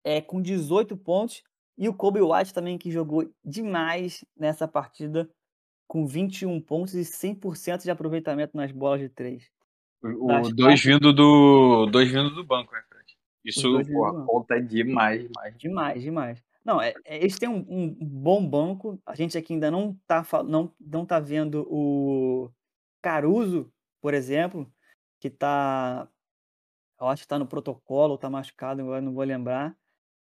[0.04, 1.44] é com 18 pontos.
[1.78, 5.30] E o Kobe White também, que jogou demais nessa partida,
[5.92, 9.52] com 21 pontos e 100% de aproveitamento nas bolas de três.
[10.02, 13.18] O, dois vindo do dois vindo do banco, né, Fred?
[13.44, 15.58] Isso, pô, conta demais, demais.
[15.58, 16.44] Demais, demais.
[16.64, 18.98] Não, é, é, eles têm um, um, bom banco.
[19.06, 22.50] A gente aqui ainda não tá, não, não tá vendo o
[23.02, 23.70] Caruso
[24.02, 24.72] por exemplo,
[25.20, 26.10] que está,
[27.00, 29.78] eu acho que está no protocolo, está machucado, agora não vou lembrar.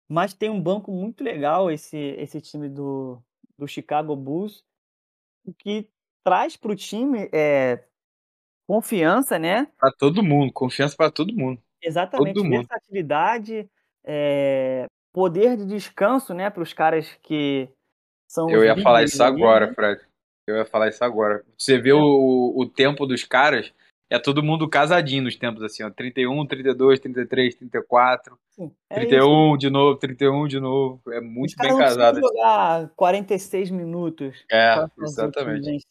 [0.08, 3.22] Mas tem um banco muito legal esse, esse time do,
[3.58, 4.64] do Chicago Bulls,
[5.58, 5.88] que
[6.24, 7.84] traz para o time é,
[8.68, 9.68] confiança, né?
[9.78, 11.62] Para todo mundo, confiança para todo mundo.
[11.84, 13.70] Exatamente, todo versatilidade,
[14.06, 17.70] é, poder de descanso, né, para os caras que
[18.30, 18.50] são.
[18.50, 19.74] Eu ia falar isso agora, né?
[19.74, 20.02] Fred.
[20.48, 21.44] Eu ia falar isso agora.
[21.58, 21.94] Você vê é.
[21.94, 23.74] o, o tempo dos caras,
[24.12, 25.90] é todo mundo casadinho nos tempos, assim, ó.
[25.90, 29.58] 31, 32, 33, 34, Sim, é 31 isso.
[29.58, 31.02] de novo, 31 de novo.
[31.12, 32.20] É muito bem casado.
[32.20, 34.44] Não jogar 46 minutos.
[34.52, 35.88] É, exatamente.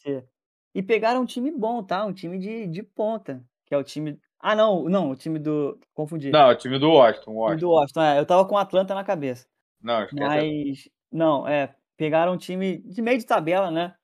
[0.75, 2.05] E pegaram um time bom, tá?
[2.05, 4.21] Um time de, de ponta, que é o time...
[4.39, 5.79] Ah, não, não, o time do...
[5.95, 6.31] Confundi.
[6.31, 7.33] Não, o time do Washington.
[7.33, 7.61] Washington.
[7.61, 8.19] do Washington, é.
[8.19, 9.47] Eu tava com o Atlanta na cabeça.
[9.83, 13.95] Não, Mas, não, é, pegaram um time de meio de tabela, né?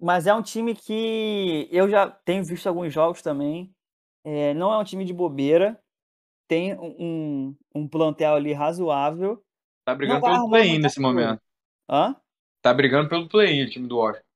[0.00, 3.74] Mas é um time que eu já tenho visto alguns jogos também.
[4.24, 5.80] É, não é um time de bobeira.
[6.46, 9.42] Tem um, um plantel ali razoável.
[9.84, 11.40] Tá brigando pelo play-in nesse momento.
[11.88, 12.16] Hã?
[12.62, 14.26] Tá brigando pelo play-in o time do Washington.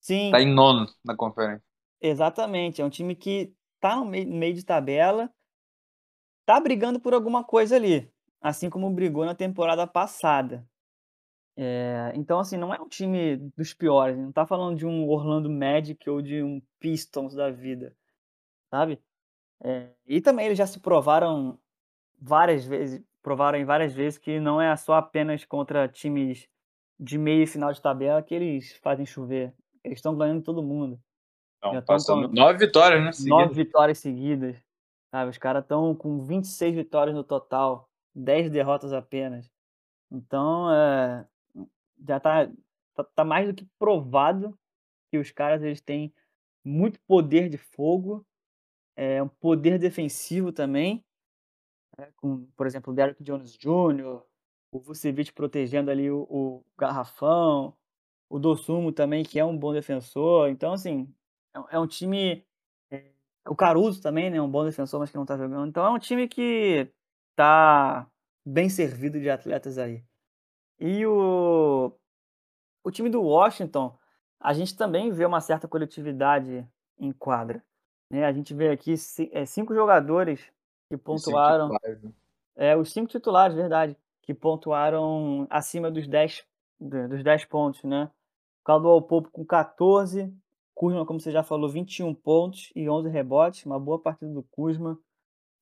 [0.00, 0.30] Sim.
[0.30, 1.64] Tá em nono na conferência.
[2.00, 2.82] Exatamente.
[2.82, 5.30] É um time que tá no meio, no meio de tabela.
[6.44, 8.08] Tá brigando por alguma coisa ali.
[8.40, 10.64] Assim como brigou na temporada passada.
[11.56, 14.16] É, então, assim, não é um time dos piores.
[14.16, 17.96] Não tá falando de um Orlando Magic ou de um Pistons da vida,
[18.70, 19.00] sabe?
[19.62, 21.58] É, e também eles já se provaram
[22.20, 26.46] várias vezes, provaram em várias vezes que não é só apenas contra times
[27.00, 29.54] de meio e final de tabela que eles fazem chover.
[29.82, 31.00] Eles estão ganhando todo mundo.
[31.58, 33.12] Então, passando nove vitórias, né?
[33.12, 33.38] Seguidas.
[33.38, 34.62] Nove vitórias seguidas.
[35.10, 35.30] Sabe?
[35.30, 39.50] Os caras estão com 26 vitórias no total, 10 derrotas apenas.
[40.10, 41.26] Então, é,
[42.06, 42.50] já tá,
[42.94, 44.58] tá, tá, mais do que provado
[45.10, 46.12] que os caras eles têm
[46.64, 48.26] muito poder de fogo,
[48.96, 51.04] é, um poder defensivo também,
[51.96, 54.22] né, com, por exemplo, o Derrick Jones Jr.,
[54.72, 57.74] o Vucevic protegendo ali o, o garrafão,
[58.28, 60.48] o Dossumo também, que é um bom defensor.
[60.48, 61.12] Então, assim,
[61.54, 62.44] é, é um time.
[62.90, 63.10] É,
[63.48, 64.40] o Caruso também, né?
[64.40, 65.68] Um bom defensor, mas que não tá jogando.
[65.68, 66.90] Então é um time que
[67.34, 68.06] tá
[68.44, 70.04] bem servido de atletas aí.
[70.78, 71.92] E o,
[72.84, 73.96] o time do Washington,
[74.38, 76.66] a gente também vê uma certa coletividade
[76.98, 77.62] em quadra.
[78.10, 78.24] Né?
[78.24, 78.94] A gente vê aqui
[79.32, 80.40] é, cinco jogadores
[80.88, 81.70] que pontuaram.
[81.70, 82.12] Né?
[82.54, 86.44] É, os cinco titulares, verdade, que pontuaram acima dos 10,
[86.80, 88.10] dos 10 pontos, né?
[88.64, 90.32] Caldwell Pope com 14,
[90.74, 94.98] Kuzma, como você já falou, 21 pontos e 11 rebotes, uma boa partida do Kuzma.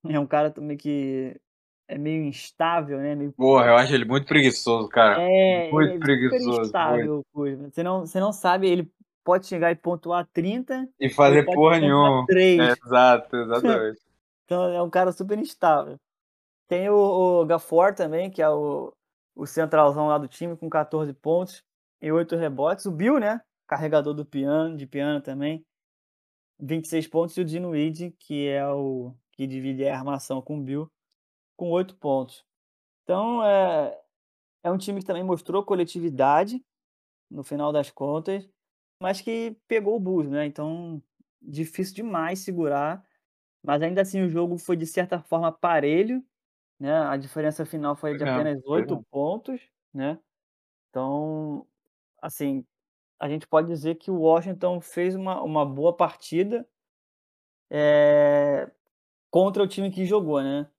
[0.08, 1.40] É um cara também que
[1.86, 3.14] é meio instável, né?
[3.14, 3.32] Meio...
[3.32, 5.20] Porra, eu acho ele muito preguiçoso, cara.
[5.20, 6.62] É, muito é preguiçoso.
[6.62, 7.70] instável, muito.
[7.70, 8.90] Você não, você não sabe, ele
[9.22, 12.24] pode chegar e pontuar 30 e fazer porra nenhuma.
[12.26, 12.60] 3.
[12.60, 14.00] É, exato, exatamente.
[14.44, 15.98] então é um cara super instável.
[16.68, 18.92] Tem o, o Gafor também, que é o,
[19.34, 21.62] o centralzão lá do time, com 14 pontos
[22.00, 22.86] e 8 rebotes.
[22.86, 23.40] O Bill, né?
[23.66, 25.64] Carregador do piano, de piano também.
[26.60, 27.36] 26 pontos.
[27.36, 30.90] E o Dino Weed, que é o que divide a armação com o Bill,
[31.56, 32.44] com oito pontos.
[33.04, 34.00] Então, é,
[34.64, 36.64] é um time que também mostrou coletividade,
[37.30, 38.48] no final das contas,
[39.00, 40.46] mas que pegou o Bulls, né?
[40.46, 41.02] Então,
[41.42, 43.04] difícil demais segurar.
[43.62, 46.24] Mas ainda assim, o jogo foi de certa forma parelho,
[46.80, 46.92] né?
[47.00, 49.04] A diferença final foi de É, apenas foi 8 mesmo.
[49.10, 49.62] pontos,
[49.94, 50.18] né?
[50.90, 51.66] Então,
[52.22, 52.66] assim,
[53.20, 56.68] a gente pode dizer que o Washington fez uma, uma boa partida
[57.70, 58.70] é,
[59.30, 60.70] contra o time que jogou, né?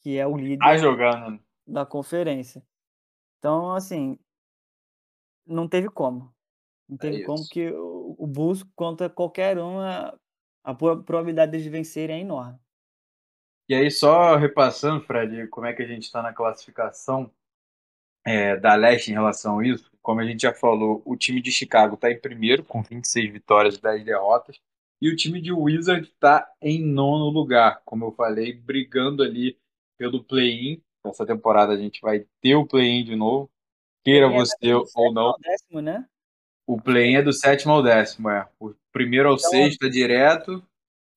[0.00, 1.38] Que é o Tá líder jogando.
[1.66, 2.64] da conferência.
[3.38, 4.18] Então, assim,
[5.46, 6.34] não teve como.
[6.88, 7.48] Não teve como, É isso.
[7.48, 10.18] porque o, Bulls, contra qualquer um, a,
[10.64, 12.58] a pro- probabilidade de vencerem é enorme.
[13.68, 17.32] E aí, só repassando, Fred, como é que a gente está na classificação
[18.24, 21.50] é, da Leste em relação a isso, como a gente já falou, o time de
[21.52, 24.60] Chicago está em primeiro, com 26 vitórias e 10 derrotas,
[25.00, 29.58] e o time de Wizard está em nono lugar, como eu falei, brigando ali
[30.00, 30.80] pelo play-in.
[31.04, 33.50] Essa temporada a gente vai ter o play-in de novo,
[34.02, 35.34] queira é você ou não.
[35.38, 36.06] décimo, né?
[36.66, 38.48] O play-in é do sétimo ao décimo, é.
[38.58, 40.62] O primeiro ao Então, sexto é direto,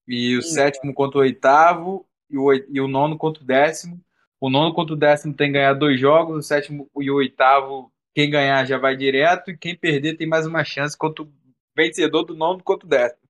[0.06, 0.50] e o Isso.
[0.50, 4.00] sétimo contra o oitavo, e o, e o nono contra o décimo.
[4.40, 7.90] O nono contra o décimo tem que ganhar dois jogos, o sétimo e o oitavo,
[8.14, 11.32] quem ganhar já vai direto, e quem perder tem mais uma chance contra o
[11.76, 13.22] vencedor do nono contra o décimo.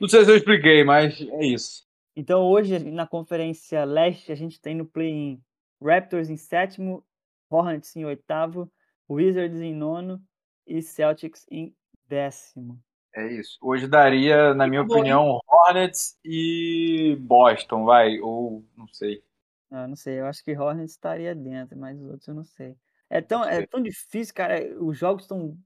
[0.00, 1.85] Não sei se eu expliquei, mas é isso.
[2.16, 5.38] Então hoje na Conferência Leste a gente tem no play-in
[5.80, 7.04] Raptors em sétimo,
[7.50, 8.72] Hornets em oitavo,
[9.08, 10.20] Wizards em nono
[10.66, 11.76] e Celtics em
[12.08, 12.80] décimo.
[13.14, 13.58] É isso.
[13.62, 14.86] Hoje daria, na minha hein?
[14.86, 19.22] opinião, Hornets e Boston, vai, ou não sei.
[19.70, 22.76] Ah, não sei, eu acho que Hornets estaria dentro, mas os outros eu não sei.
[23.10, 23.66] É tão, Não é sei.
[23.66, 24.58] tão difícil, cara.
[24.82, 25.56] Os jogos estão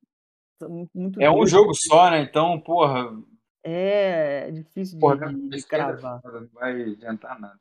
[0.95, 2.21] muito É um jogo só, né?
[2.21, 3.11] Então, porra,
[3.63, 6.23] É, é difícil de, porra, de- de esquerda cravar.
[6.25, 7.61] não vai adiantar nada.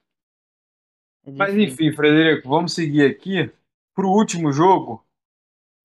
[1.26, 3.52] É Mas enfim, Frederico, vamos seguir aqui
[3.96, 5.06] para o último jogo,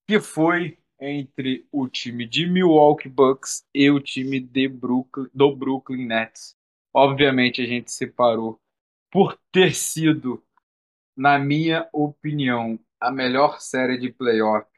[0.07, 6.07] que foi entre o time de Milwaukee Bucks e o time de Brooklyn, do Brooklyn
[6.07, 6.57] Nets.
[6.94, 8.61] Obviamente a gente separou
[9.11, 10.42] por ter sido,
[11.16, 14.68] na minha opinião, a melhor série de playoff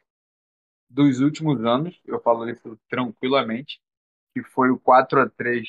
[0.89, 2.01] dos últimos anos.
[2.05, 3.81] Eu falo isso tranquilamente,
[4.37, 5.67] que foi o 4 a 3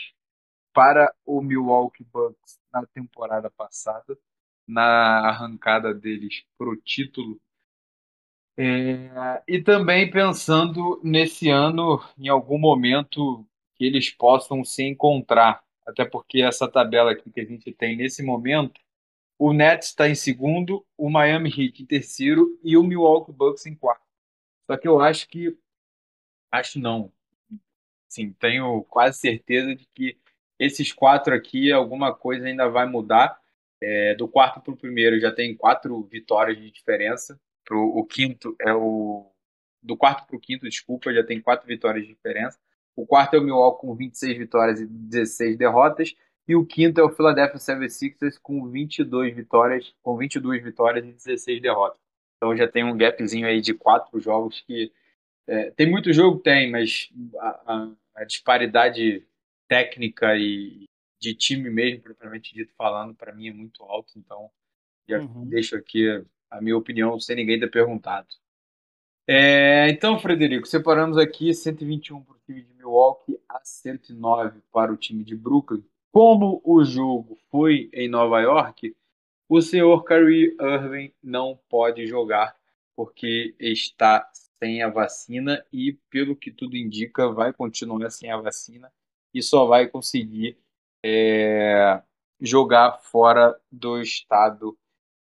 [0.73, 4.19] para o Milwaukee Bucks na temporada passada,
[4.67, 7.39] na arrancada deles para o título.
[8.57, 15.63] É, e também pensando nesse ano, em algum momento, que eles possam se encontrar.
[15.87, 18.81] Até porque essa tabela aqui que a gente tem nesse momento,
[19.39, 23.75] o Nets está em segundo, o Miami Heat em terceiro e o Milwaukee Bucks em
[23.75, 24.03] quarto.
[24.69, 25.57] Só que eu acho que,
[26.51, 27.13] acho não,
[28.07, 30.17] sim, tenho quase certeza de que
[30.59, 33.39] esses quatro aqui, alguma coisa ainda vai mudar.
[33.79, 37.39] É, do quarto para o primeiro já tem quatro vitórias de diferença.
[37.63, 39.31] Pro, o quinto é o.
[39.81, 42.57] Do quarto para o quinto, desculpa, já tem quatro vitórias de diferença.
[42.95, 46.15] O quarto é o Milwaukee com 26 vitórias e 16 derrotas.
[46.47, 51.61] E o quinto é o Philadelphia 76ers com 22 vitórias, com 22 vitórias e 16
[51.61, 51.99] derrotas.
[52.37, 54.91] Então já tem um gapzinho aí de quatro jogos que
[55.47, 59.25] é, tem muito jogo, tem, mas a, a, a disparidade
[59.67, 60.85] técnica e
[61.19, 64.13] de time mesmo, propriamente dito falando, para mim é muito alto.
[64.17, 64.51] Então
[65.09, 65.45] já Uhum.
[65.49, 66.07] deixo aqui
[66.51, 68.27] a minha opinião sem ninguém ter perguntado.
[69.27, 74.97] É, então, Frederico, separamos aqui 121 para o time de Milwaukee a 109 para o
[74.97, 75.83] time de Brooklyn.
[76.11, 78.95] Como o jogo foi em Nova York,
[79.49, 82.55] o senhor Kyrie Irving não pode jogar
[82.95, 84.29] porque está
[84.61, 88.91] sem a vacina e, pelo que tudo indica, vai continuar sem a vacina
[89.33, 90.57] e só vai conseguir
[91.03, 92.01] é,
[92.41, 94.77] jogar fora do estado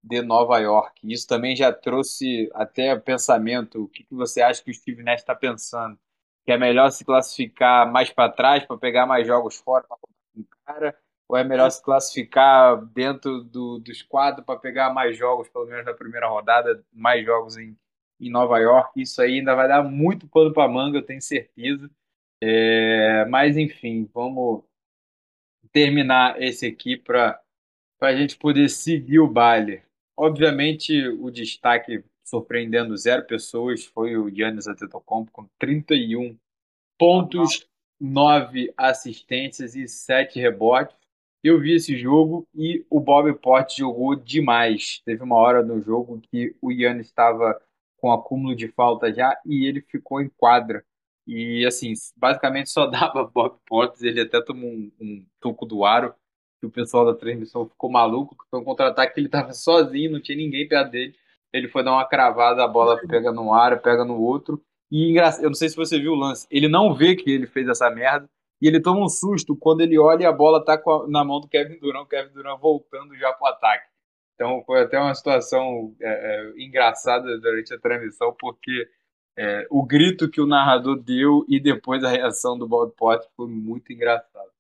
[0.04, 1.00] de Nova York.
[1.12, 3.84] Isso também já trouxe até pensamento.
[3.84, 5.98] O que, você acha que o Steve Nash está pensando?
[6.46, 10.14] Que é melhor se classificar mais para trás para pegar mais jogos fora para contar
[10.36, 11.00] com cara?
[11.30, 15.86] Ou é melhor se classificar dentro do, dos quadros para pegar mais jogos, pelo menos
[15.86, 17.78] na primeira rodada, mais jogos em,
[18.28, 19.02] em Nova York?
[19.02, 21.90] Isso aí ainda vai dar muito pano para manga, eu tenho certeza.
[22.42, 24.64] É, mas enfim, vamos
[25.72, 27.40] terminar esse aqui para
[28.02, 29.82] a gente poder seguir o baile.
[30.16, 36.38] Obviamente, o destaque surpreendendo zero pessoas foi o Giannis Antetokounmpo com 31
[36.98, 37.68] pontos,
[38.00, 40.96] 9 assistências e 7 rebotes.
[41.44, 45.02] Eu vi esse jogo e o Bob Porte jogou demais.
[45.06, 47.62] Teve uma hora no jogo que o Giannis estava
[48.04, 50.84] com acúmulo de falta já e ele ficou em quadra.
[51.26, 56.14] E assim, basicamente só dava Bob Portes, ele até tomou um, um toco do aro,
[56.60, 60.22] que o pessoal da transmissão ficou maluco, foi um contra-ataque que ele estava sozinho, não
[60.22, 61.16] tinha ninguém perto dele.
[61.54, 64.62] ele foi dar uma cravada, a bola pega num ar, pega no outro.
[64.92, 67.70] E eu não sei se você viu o lance, ele não vê que ele fez
[67.70, 68.30] essa merda
[68.62, 71.40] e ele toma um susto quando ele olha e a bola tá a, na mão
[71.40, 73.93] do Kevin Durant, o Kevin Durant voltando já pro ataque.
[74.44, 78.90] Então foi até uma situação é, é, engraçada durante a transmissão, porque
[79.38, 83.48] é, o grito que o narrador deu e depois a reação do Bob Potter foi
[83.48, 84.52] muito engraçado.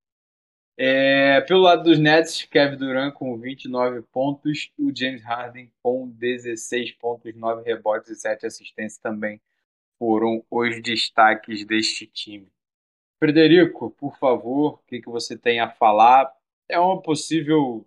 [0.78, 6.94] É, pelo lado dos Nets, Kevin Durant com 29 pontos o James Harden com 16
[6.94, 9.42] pontos, 9 rebotes e 7 assistências também
[10.00, 12.48] foram os destaques deste time.
[13.20, 16.34] Frederico, por favor, o que, que você tem a falar?
[16.70, 17.86] É uma possível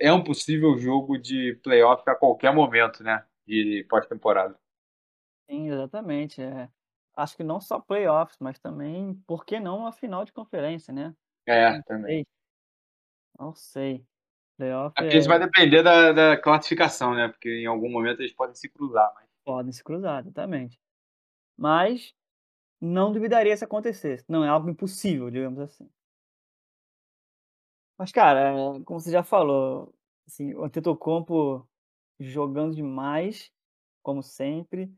[0.00, 3.24] é um possível jogo de playoff a qualquer momento, né?
[3.46, 4.58] De pós-temporada.
[5.50, 6.42] Sim, exatamente.
[6.42, 6.68] É.
[7.16, 11.14] Acho que não só playoffs, mas também, por que não, a final de conferência, né?
[11.46, 12.16] É, não também.
[12.16, 12.26] Sei.
[13.38, 14.06] Não sei.
[14.56, 15.16] Playoff é...
[15.16, 17.28] Isso vai depender da, da, classificação, né?
[17.28, 19.10] Porque em algum momento eles podem se cruzar.
[19.14, 19.26] Mas...
[19.44, 20.80] Podem se cruzar, exatamente.
[21.56, 22.14] Mas
[22.80, 24.24] não duvidaria se acontecesse.
[24.28, 25.88] Não é algo impossível, digamos assim.
[27.98, 28.52] Mas, cara,
[28.84, 29.94] como você já falou,
[30.26, 31.68] assim, o Antetokounmpo
[32.18, 33.52] jogando demais,
[34.02, 34.92] como sempre.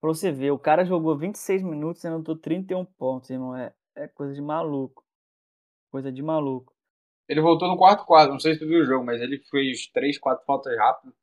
[0.00, 3.56] Pra você ver, o cara jogou 26 minutos e anotou 31 pontos, irmão.
[3.56, 5.04] É, é coisa de maluco.
[5.90, 6.74] Coisa de maluco.
[7.28, 9.86] Ele voltou no quarto quadro, não sei se tu viu o jogo, mas ele fez
[9.88, 11.14] três, quatro faltas rápidas.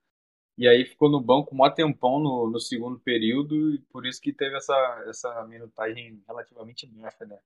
[0.58, 4.34] E aí ficou no banco mó tempão no, no segundo período, e por isso que
[4.34, 7.39] teve essa, essa minutagem relativamente baixa, né?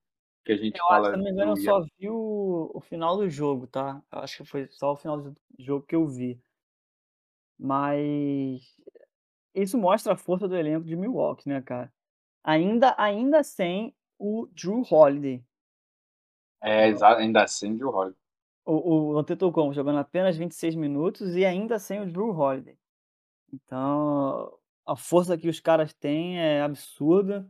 [0.46, 1.08] Que a gente eu fala.
[1.08, 4.00] Acho, se não me engano, eu só vi o, o final do jogo, tá?
[4.12, 6.40] Eu acho que foi só o final do jogo que eu vi.
[7.58, 8.62] Mas
[9.52, 11.92] isso mostra a força do elenco de Milwaukee, né, cara?
[12.44, 15.44] Ainda, ainda sem o Drew Holiday.
[16.62, 18.20] É, exato, ainda sem o Drew Holiday.
[18.64, 22.78] O, o Antetokounmpo jogando apenas 26 minutos e ainda sem o Drew Holiday.
[23.52, 27.48] Então, a força que os caras têm é absurda.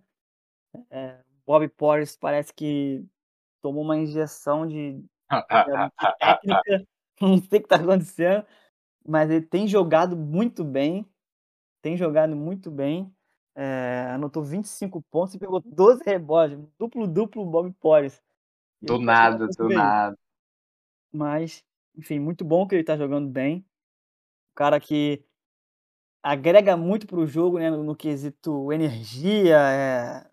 [0.91, 3.07] É, Bob Porres parece que
[3.63, 5.07] tomou uma injeção de, de
[6.19, 6.87] técnica,
[7.21, 8.45] não sei o que está acontecendo,
[9.07, 11.07] mas ele tem jogado muito bem,
[11.81, 13.15] tem jogado muito bem,
[13.55, 18.21] é, anotou 25 pontos e pegou 12 rebotes, duplo-duplo Bob Porres.
[18.83, 20.19] Do nada, do nada.
[21.13, 21.65] Mas,
[21.97, 23.65] enfim, muito bom que ele está jogando bem.
[24.53, 25.25] O cara que
[26.23, 30.31] agrega muito para o jogo, né, no, no quesito energia, é,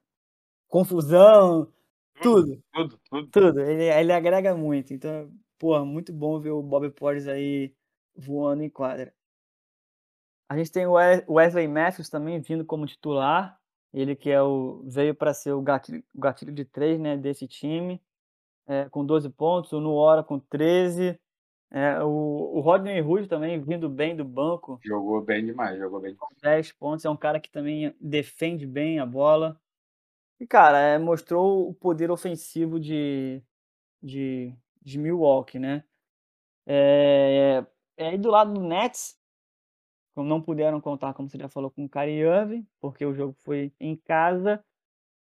[0.74, 1.72] confusão,
[2.20, 2.60] tudo.
[2.74, 3.28] Tudo, tudo.
[3.28, 3.60] Tudo.
[3.60, 4.92] Ele, ele agrega muito.
[4.92, 7.76] Então, pô, muito bom ver o Bob Porres aí
[8.18, 9.14] voando em quadra.
[10.50, 13.56] A gente tem o Wesley Matthews também vindo como titular.
[13.94, 17.48] Ele que é o, veio para ser o gatilho, o gatilho de três né, desse
[17.48, 18.02] time,
[18.66, 19.72] é, com 12 pontos.
[19.74, 21.20] O Nuora com 13.
[21.70, 22.08] É, o,
[22.56, 24.80] o Rodney Hood também vindo bem do banco.
[24.84, 26.16] Jogou bem demais, jogou bem.
[26.16, 27.06] Com 10 pontos.
[27.06, 29.62] É um cara que também defende bem a bola.
[30.40, 33.42] E, cara, é, mostrou o poder ofensivo de,
[34.02, 35.84] de, de Milwaukee, né?
[36.66, 37.66] É,
[37.98, 39.18] é, aí do lado do Nets,
[40.16, 43.74] como não puderam contar, como você já falou, com o Irving, porque o jogo foi
[43.80, 44.64] em casa,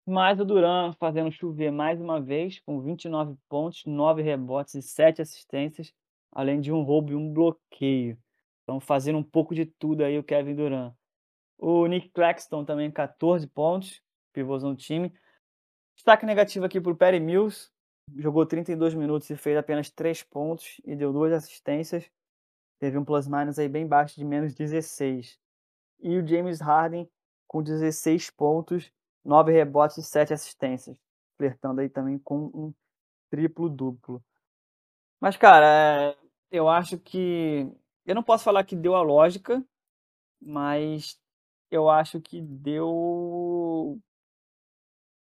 [0.05, 5.21] mas o Duran fazendo chover mais uma vez, com 29 pontos, 9 rebotes e 7
[5.21, 5.93] assistências,
[6.31, 8.17] além de um roubo e um bloqueio.
[8.63, 10.93] Então, fazendo um pouco de tudo aí o Kevin Durant.
[11.57, 14.01] O Nick Claxton também 14 pontos,
[14.33, 15.13] pivôs no time.
[15.95, 17.71] Destaque negativo aqui para o Perry Mills.
[18.17, 22.09] Jogou 32 minutos e fez apenas 3 pontos e deu duas assistências.
[22.79, 25.39] Teve um plus-minus aí bem baixo de menos 16.
[26.01, 27.09] E o James Harden
[27.47, 28.91] com 16 pontos,
[29.23, 30.97] 9 rebotes e 7 assistências.
[31.37, 32.73] Flertando aí também com um
[33.29, 34.23] triplo-duplo.
[35.19, 36.17] Mas, cara, é,
[36.51, 37.71] eu acho que.
[38.05, 39.63] Eu não posso falar que deu a lógica,
[40.41, 41.17] mas
[41.71, 43.97] eu acho que deu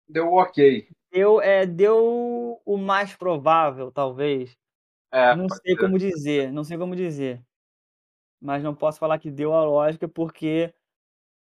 [0.08, 0.88] deu ok.
[1.12, 4.58] Deu, é, deu o mais provável, talvez.
[5.12, 7.42] É, não sei como dizer, não sei como dizer.
[8.42, 10.74] Mas não posso falar que deu a lógica, porque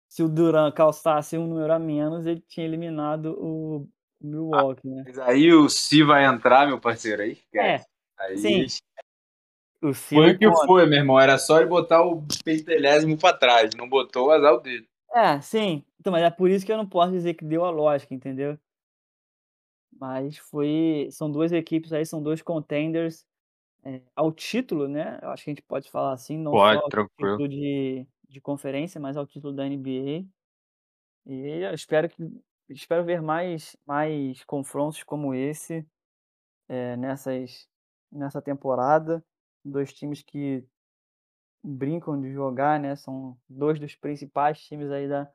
[0.09, 3.89] se o Duran calçasse um número a menos, ele tinha eliminado o
[4.21, 5.05] Milwaukee, né?
[5.07, 7.81] Mas aí o Si vai entrar, meu parceiro, aí É,
[8.19, 8.39] aí...
[8.39, 8.67] sim.
[9.83, 10.67] O foi o que conta.
[10.67, 11.21] foi, meu irmão.
[11.21, 13.75] Era só ele botar o pentelésimo pra trás.
[13.77, 14.89] Não botou o azar dele.
[15.17, 15.83] É, sim.
[15.99, 18.59] Então, mas é por isso que eu não posso dizer que deu a lógica, entendeu?
[19.99, 21.09] Mas foi.
[21.11, 23.25] São duas equipes aí, são dois contenders
[23.83, 25.19] é, ao título, né?
[25.23, 27.31] Eu acho que a gente pode falar assim, não pode, só tranquilo.
[27.31, 30.27] ao título de, de conferência, mas ao título da NBA.
[31.25, 32.23] E eu espero que
[32.69, 35.87] espero ver mais, mais confrontos como esse
[36.69, 37.67] é, nessas,
[38.13, 39.25] nessa temporada.
[39.65, 40.63] Dois times que
[41.67, 42.95] brincam de jogar, né?
[42.95, 45.29] São dois dos principais times aí da,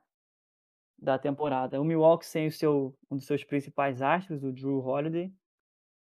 [0.97, 1.82] da temporada.
[1.82, 5.32] O Milwaukee sem o seu, um dos seus principais astros, o Drew Holiday,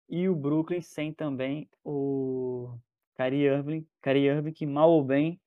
[0.08, 2.76] e o Brooklyn sem também o
[3.16, 5.40] Kyrie Irving, Kyrie Irving que mal ou bem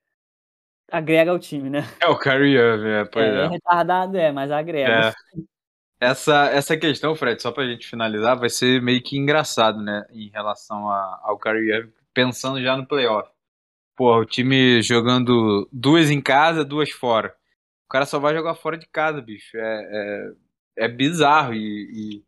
[0.91, 1.82] agrega ao time, né?
[2.01, 3.45] É o Kyrie Irving, é, pois é.
[3.45, 5.09] É, retardado é, mas agrega.
[5.09, 5.13] É.
[5.99, 10.03] Essa, essa questão, Fred, só pra gente finalizar, vai ser meio que engraçado, né?
[10.11, 13.35] Em relação a, ao Kyrie Irving, pensando já no playoff.
[13.96, 17.36] Pô, o time jogando duas em casa, duas fora.
[17.86, 19.58] O cara só vai jogar fora de casa, bicho.
[19.58, 20.32] É,
[20.78, 21.54] é, é bizarro.
[21.54, 22.24] E,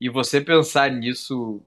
[0.00, 1.62] e, e, você pensar nisso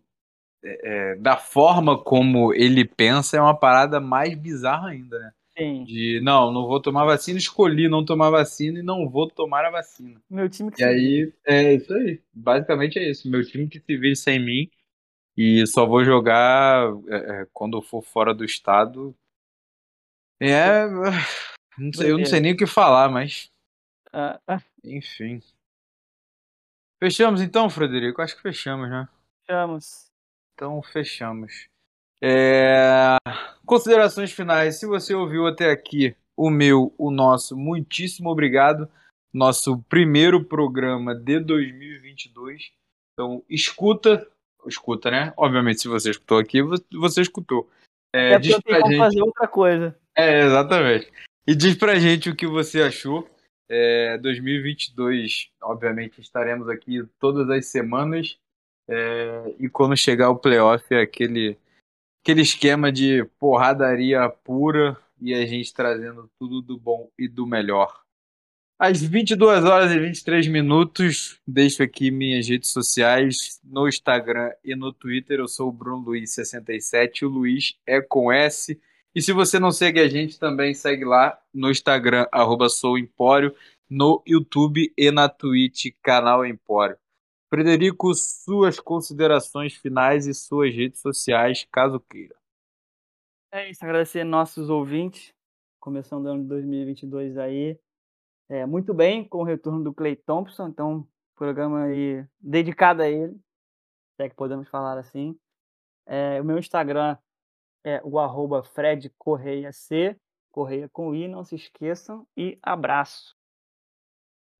[0.63, 5.31] é, é da forma como ele pensa é uma parada mais bizarra ainda, né?
[5.57, 5.83] Sim.
[5.83, 9.69] De não, não vou tomar vacina, escolhi não tomar vacina e não vou tomar a
[9.69, 10.19] vacina.
[10.29, 12.19] Meu time que E aí, é isso aí.
[12.33, 13.29] Basicamente é isso.
[13.29, 14.69] Meu time que se vire sem mim
[15.37, 19.15] e só vou jogar é, é quando eu for fora do estado.
[20.43, 20.85] É.
[21.77, 23.49] Não sei, eu não sei nem o que falar, mas.
[24.11, 25.41] Ah, ah, Enfim.
[27.01, 28.21] Fechamos então, Frederico?
[28.21, 29.09] Acho que fechamos, né?
[29.41, 30.05] fechamos.
[30.53, 31.65] Então fechamos.
[32.21, 33.17] É,
[33.65, 34.79] Considerações finais.
[34.79, 38.87] Se você ouviu até aqui o meu, o nosso, muitíssimo obrigado.
[39.33, 42.71] Nosso primeiro programa de 2022.
[43.13, 44.27] Então escuta,
[44.67, 45.33] escuta, né?
[45.35, 47.69] Obviamente, se você escutou aqui, você escutou.
[48.13, 48.97] É, É diz eu tenho gente.
[48.97, 50.02] fazer outra coisa.
[50.15, 51.11] É, exatamente.
[51.45, 53.27] E diz pra gente o que você achou.
[53.69, 58.37] É, 2022, obviamente, estaremos aqui todas as semanas.
[58.87, 61.57] É, e quando chegar o playoff, é aquele,
[62.23, 68.03] aquele esquema de porradaria pura e a gente trazendo tudo do bom e do melhor.
[68.77, 74.91] Às 22 horas e 23 minutos, deixo aqui minhas redes sociais no Instagram e no
[74.91, 75.39] Twitter.
[75.39, 78.77] Eu sou o Bruno Luiz67, o Luiz é com S.
[79.15, 83.55] E se você não segue a gente, também segue lá no Instagram, arroba Sou Empório,
[83.87, 86.97] no YouTube e na Twitch, canal Empório.
[87.47, 92.35] Frederico, suas considerações finais e suas redes sociais, caso queira.
[93.51, 95.31] É isso, agradecer nossos ouvintes,
[95.79, 97.79] começando o ano de 2022 aí.
[98.49, 103.33] É, muito bem com o retorno do Clay Thompson, então, programa aí dedicado a ele,
[104.15, 105.37] se é que podemos falar assim.
[106.07, 107.15] É, o meu Instagram
[107.83, 110.15] é o arroba Fred Correia C,
[110.51, 113.35] Correia com I, não se esqueçam, e abraço.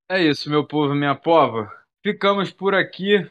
[0.09, 1.71] É isso, meu povo, minha pova.
[2.03, 3.30] Ficamos por aqui.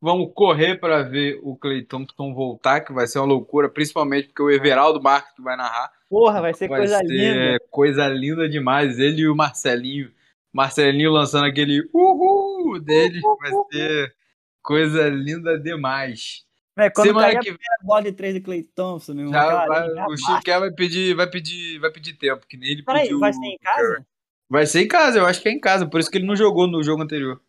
[0.00, 4.42] Vamos correr para ver o Clay Thompson voltar, que vai ser uma loucura, principalmente porque
[4.42, 5.90] o Everaldo Marques que vai narrar.
[6.08, 7.60] Porra, vai ser Vai coisa ser linda.
[7.70, 8.98] coisa linda demais.
[8.98, 10.12] Ele e o Marcelinho.
[10.52, 13.20] Marcelinho lançando aquele uhul dele.
[13.40, 14.14] Vai ser
[14.62, 16.44] coisa linda demais.
[16.78, 19.40] É, quando Semana cair a que primeira bola de três de Clay Thompson, meu irmão,
[19.40, 20.16] Já cara, vai- o.
[20.16, 23.18] Chiquel vai pedir, vai pedir, vai pedir tempo, que nem ele Peraí, pediu.
[23.18, 24.06] vai ser em casa?
[24.48, 26.36] Vai ser em casa, eu acho que é em casa, por isso que ele não
[26.36, 27.40] jogou no jogo anterior,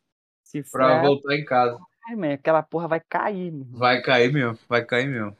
[0.44, 1.78] Se for, Pra voltar em casa.
[2.10, 3.80] Ai, man, aquela porra vai cair, meu irmão.
[3.80, 5.36] Vai cair mesmo, vai cair mesmo.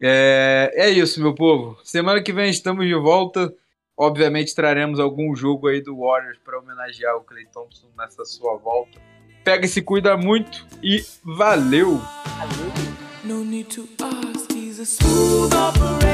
[0.00, 1.78] É, é isso, meu povo.
[1.84, 3.52] Semana que vem estamos de volta.
[3.96, 9.00] Obviamente traremos algum jogo aí do Warriors para homenagear o Clay Thompson nessa sua volta.
[9.44, 11.98] Pega e se cuida muito e valeu!
[11.98, 12.91] Valeu.
[13.24, 16.11] No need to ask, he's a smooth operator.